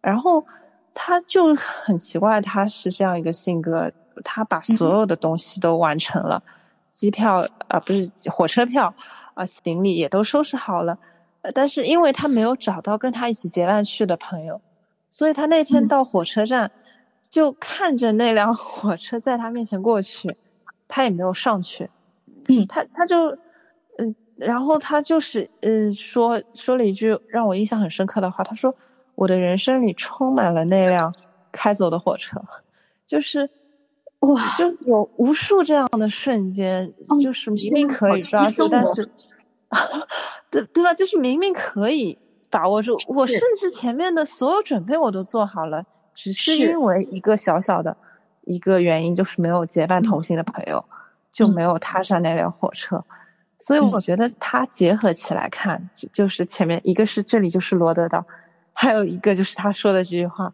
[0.00, 0.44] 然后
[0.94, 3.90] 他就很奇怪，他是这样一个性格，
[4.24, 6.42] 他把所有的东西都完成了，
[6.90, 8.94] 机票啊不是火车票
[9.34, 10.98] 啊，行李也都收拾好了，
[11.54, 14.60] 但是因为他没有找到跟他一起结伴去的朋友，
[15.08, 16.70] 所以他那天到火车站。
[17.28, 20.36] 就看着那辆 火车在他面前过去，
[20.88, 21.88] 他也没有上去。
[22.48, 23.28] 嗯，他他就，
[23.98, 28.42] 嗯，然后他就是，嗯，说说了一句让我印象很深刻的话。
[28.42, 28.74] 他说
[29.20, 31.14] ：“我的人生里充满了那辆
[31.52, 32.42] 开走的火车，
[33.06, 33.50] 就是
[34.20, 36.90] 哇，就有无数这样的瞬间，
[37.22, 39.10] 就是明明可以抓住，但是，
[40.50, 40.94] 对对吧？
[40.94, 42.18] 就是明明可以
[42.48, 47.96] 把握住，我甚至前面的所有准备我都做好了。”只是因为一个小小的
[48.44, 50.82] 一个原因，就是没有结伴同行的朋友，
[51.30, 53.04] 就没有踏上那辆火车。
[53.58, 58.24] 所以我觉得它结合起来看，就就是前面一个是这里就是罗德岛，
[58.80, 60.50] 还有一个就是他说的这句话：“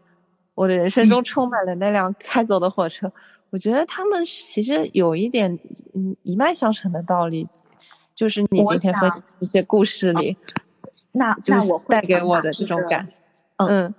[0.53, 3.09] 我的人生中充满了那辆开走的火车。”
[3.51, 5.57] 我觉得他们其实有一点
[5.95, 7.47] 嗯一脉相承的道理，
[8.13, 10.35] 就是你今天分享这些故事里，
[11.13, 13.07] 那那我带给我的这种感，
[13.55, 13.93] 嗯。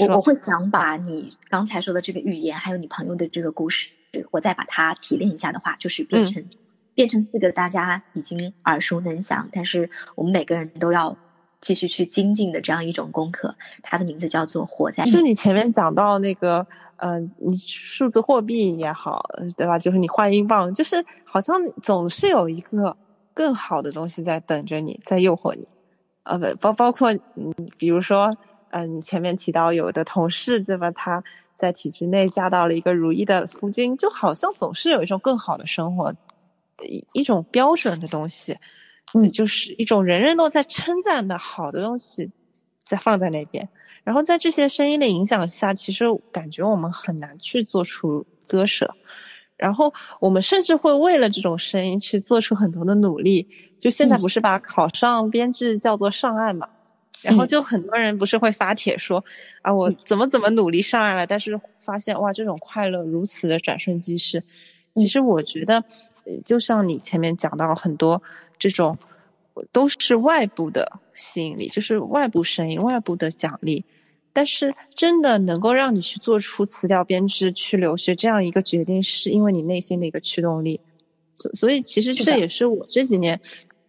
[0.00, 3.92] 我我会想把你刚才说的这个语言，还有你朋友的这个故事，
[4.32, 6.44] 我再把它提炼一下的话，就是变成
[6.94, 11.16] 变成四个大家已经耳熟能详，但是我们每个人都要
[11.60, 13.54] 继续去精进的这样一种功课。
[13.82, 15.04] 它的名字叫做“活在”。
[15.10, 19.24] 就你前面讲到那个，嗯，你数字货币也好，
[19.56, 19.78] 对吧？
[19.78, 22.96] 就是你换英镑，就是好像总是有一个
[23.34, 25.66] 更好的东西在等着你，在诱惑你。
[26.24, 28.36] 呃，不包包括嗯，比如说。
[28.70, 30.90] 嗯，你前面提到有的同事对吧？
[30.90, 31.24] 他
[31.56, 36.14] 在体制内嫁到了一个如意的夫君，就好像总是有一种更好的生活，
[36.86, 38.58] 一一种标准的东西，
[39.14, 42.30] 嗯，就是一种人人都在称赞的好的东西，
[42.84, 43.68] 在放在那边。
[44.04, 48.94] 然后在这些声音的影响下，其实感觉我们很难去做出割舍，
[49.56, 53.46] 然后我们甚至会为了这种声音去做出很多的努力。
[53.78, 56.68] 就现在不是把考上编制叫做上岸嘛？
[57.20, 59.24] 然后就很多人不是会发帖说，
[59.62, 64.42] 啊，我怎么怎么努力上岸了，但是发现哇，这种快乐如此的转瞬即逝。
[64.94, 65.84] 其实我觉得，
[66.44, 68.22] 就像你前面讲到很多
[68.58, 68.98] 这种，
[69.72, 73.84] 都是外部的吸引力，就是外部声音、外部的奖励。
[74.32, 80.80] 但是真的能够让你去做出辞掉编制去留学这样一个决定，是因为你内心的一个驱动力。
[81.34, 83.40] 所所以，其实这也是我这几年。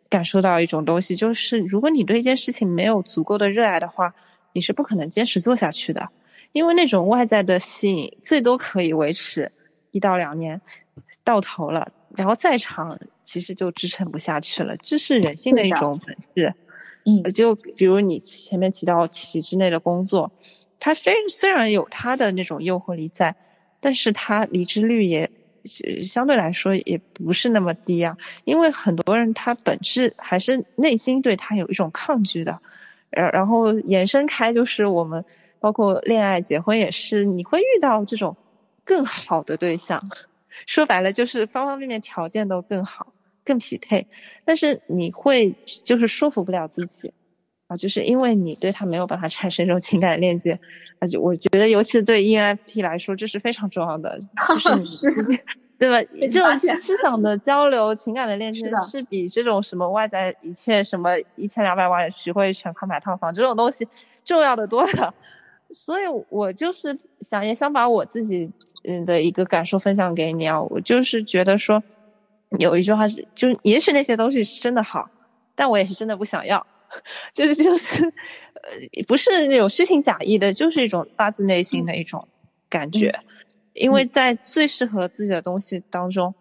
[0.09, 4.11] 感受到一种东西，就是如果你对一件事情没有足够的热爱的话，
[4.53, 6.09] 你是不可能坚持做下去的。
[6.51, 9.51] 因为那种外在的吸引，最多可以维持
[9.91, 10.59] 一到两年，
[11.23, 12.99] 到头了，然后再长，
[13.29, 14.75] 其实就支撑不下去了。
[14.77, 16.53] 这是人性的一种本质。
[17.05, 20.31] 嗯，就比如你前面提到体制内的工作，
[20.79, 23.35] 它虽虽然有它的那种诱惑力在，
[23.79, 25.29] 但是它离职率也。
[26.01, 32.57] 相对来说也不是那么低啊，因为很多人他本质还是内心对他有一种抗拒的，
[33.09, 35.23] 然然后延伸开就是我们
[35.59, 38.35] 包括恋爱结婚也是，你会遇到这种
[38.85, 40.01] 更好的对象，
[40.65, 43.11] 说白了就是方方面面条件都更好、
[43.49, 44.05] 更匹配，
[44.45, 45.51] 但是你会
[45.83, 47.11] 就是说服不了自己
[47.67, 50.59] 啊，就是因为你对他没有办法产生这种情感的链接，
[50.99, 54.19] 啊，就我觉得尤其对 ENFP 来说这是非常重要的，
[54.49, 55.43] 就是你直接。
[55.79, 55.97] 对吧？
[56.29, 63.87] 这种思想的交流、情感的链接，是比这种什么外在一切什么一千两百万徐汇全款买套房这种东西
[64.25, 65.13] 重要的多的。
[65.71, 68.51] 所以我就是想，也想把我自己
[68.83, 70.61] 嗯的一个感受分享给你啊。
[70.63, 71.81] 我就是觉得说，
[72.57, 75.09] 有一句话是，就也许那些东西是真的好，
[75.53, 76.65] 但我也是真的不想要。
[77.31, 82.27] 就是就是，呃，不是那种虚情假意的，就是一种发自内心的一种
[82.67, 83.13] 感觉。
[83.73, 86.33] 因为在最适合自己的东西当中，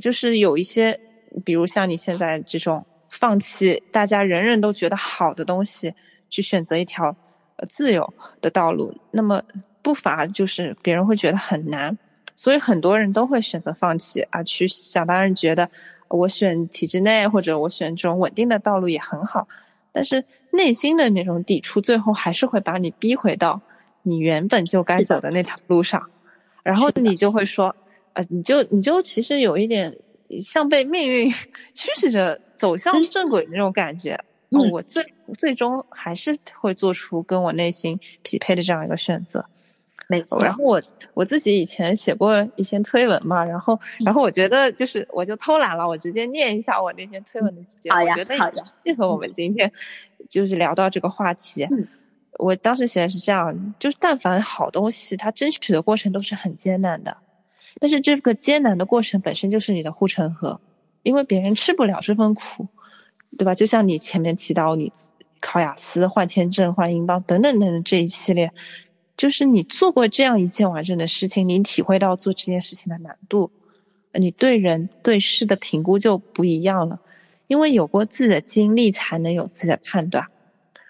[0.00, 0.98] 就是有一些，
[1.44, 5.94] 比如像你现在这种放弃大家人人都觉得好的东西，
[6.28, 7.14] 去选择一条
[7.56, 9.40] 呃自由的道路，那么
[9.82, 11.96] 不乏就是别人会觉得很难，
[12.34, 15.68] 所以很多人都会选择放弃啊，去想当然觉得
[16.08, 19.46] 我选体制内或者我选这种稳定的道路也很好，
[19.92, 23.60] 但是内心的那种抵触，最后还是会把你逼回到
[24.02, 26.10] 你原本就该走的那条路上。
[26.62, 27.74] 然后你就会说，
[28.12, 29.96] 呃，你就你就其实有一点
[30.40, 31.30] 像被命运
[31.74, 34.18] 驱使着走向正轨那种感觉。
[34.50, 35.04] 嗯，我最
[35.36, 39.44] 最终还是会做出跟我内心匹配的这样一个选择。
[40.12, 40.38] 没错。
[40.44, 40.82] 然后我
[41.14, 48.34] 我自己以前写过一篇推文嘛，然后然后我觉得就是我就偷懒了，我直接念一下我那篇推文的节，我觉得
[48.84, 49.72] 适合我们今天
[50.28, 51.66] 就是聊到这个话题。
[52.38, 57.16] 我当时写的是这样，就是但凡好东西，它争取的过程都是很艰难的，
[57.80, 60.60] 但是这个艰难的过程本身就是你的护城河，
[61.04, 62.68] 因为别人吃不了这份苦，
[63.38, 63.54] 对吧？
[63.54, 64.92] 就像你前面提到你。
[65.44, 68.52] 考雅思、换签证、换英镑等等等等这一系列，
[69.16, 73.50] 就是你做过这样一件完整的事情，你体会到做这件事情的难度，
[74.14, 76.98] 你对人对事的评估就不一样了。
[77.46, 80.26] 因为有过自己的经历，才能有自己的判断。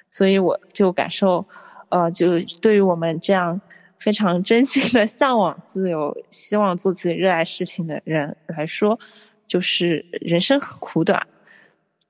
[0.09, 1.47] 所以我就感受，
[1.89, 3.61] 呃，就对于我们这样
[3.99, 8.99] 非常真心的向往自由、希望做自己热爱事情的人来说，
[9.47, 11.27] 就是人生很苦短，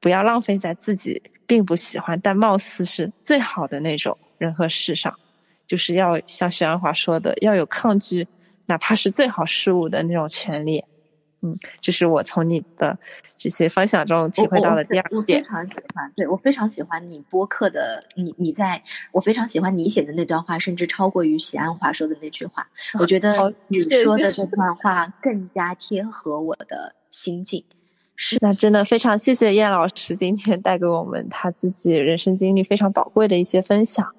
[0.01, 1.23] 不要浪费在自己。
[1.45, 5.15] 并不喜欢，但貌似是最好的那种人和事上，
[5.67, 8.27] 就是要像徐安华说的，要有抗拒
[8.67, 10.85] 哪怕是最好事物的那种权利。
[11.45, 12.97] 嗯，这是我从你的
[13.37, 15.43] 这些分享中体会到的第二点。
[15.43, 22.69] 我非常喜欢，对我非常喜欢你播客的你，你在我非常喜欢你写的那段话，甚至超过于许安华说的那句话。
[23.01, 27.65] 我觉得你说的这段话更加贴合我的心境。
[28.15, 34.15] 是，那真的非常谢谢燕老师今天带给我们他自己人生经历非常宝贵的一些分享。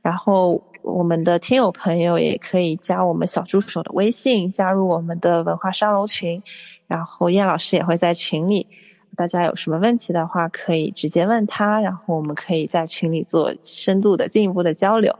[0.00, 6.42] 然后我们的听友朋友也可以加我们小助手的微信，加入我们的文化沙龙群。
[6.86, 8.66] 然后燕老师也会在群里，
[9.14, 15.14] 大家有什么问题的话可以直接问他，然后我们可以在群里做深度的进一步的交流。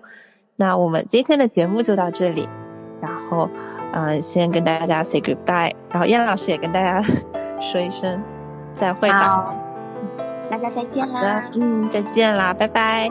[0.56, 2.48] 那我们今天的节目就到这里，
[3.00, 3.48] 然后
[3.92, 7.06] 嗯，先跟大家 say goodbye，然后燕老师也跟大家。
[7.60, 8.22] 说一声
[8.72, 9.52] 再会吧，
[10.48, 11.50] 大家再见啦！
[11.54, 13.10] 嗯，再见啦，拜拜。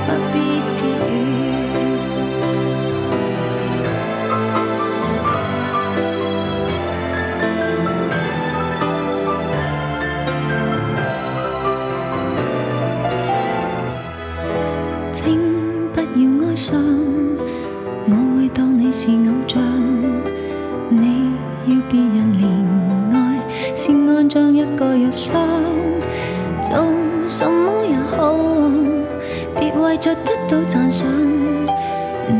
[30.71, 31.05] 赞赏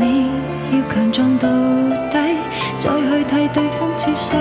[0.00, 0.30] 你
[0.72, 1.46] 要强壮到
[2.10, 2.16] 底，
[2.78, 4.34] 再去替对方设想。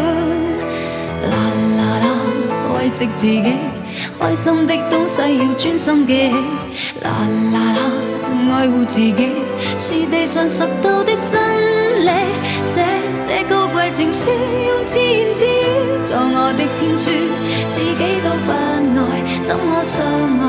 [1.29, 1.35] 啦
[1.77, 2.07] 啦啦，
[2.73, 3.43] 慰藉自己
[4.17, 6.35] 开心的东西要专心记起，
[7.01, 7.11] 啦
[7.51, 7.79] 啦啦，
[8.55, 9.29] 爱护自己
[9.77, 12.11] 是地上拾到的真理。
[12.63, 12.85] 写
[13.27, 15.49] 这高贵情书，用自言自语
[16.05, 17.11] 做我的天书，
[17.71, 20.45] 自己都不爱，怎么相爱？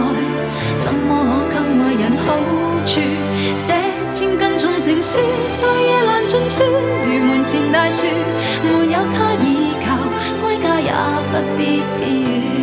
[0.80, 2.38] 怎么可给爱人好
[2.84, 3.72] 这
[4.10, 5.18] 千斤重情书
[5.54, 6.60] 在夜阑尽处，
[7.06, 8.06] 如门前大树，
[8.62, 9.96] 没有他倚靠，
[10.40, 10.92] 归家也
[11.30, 12.61] 不必避雨。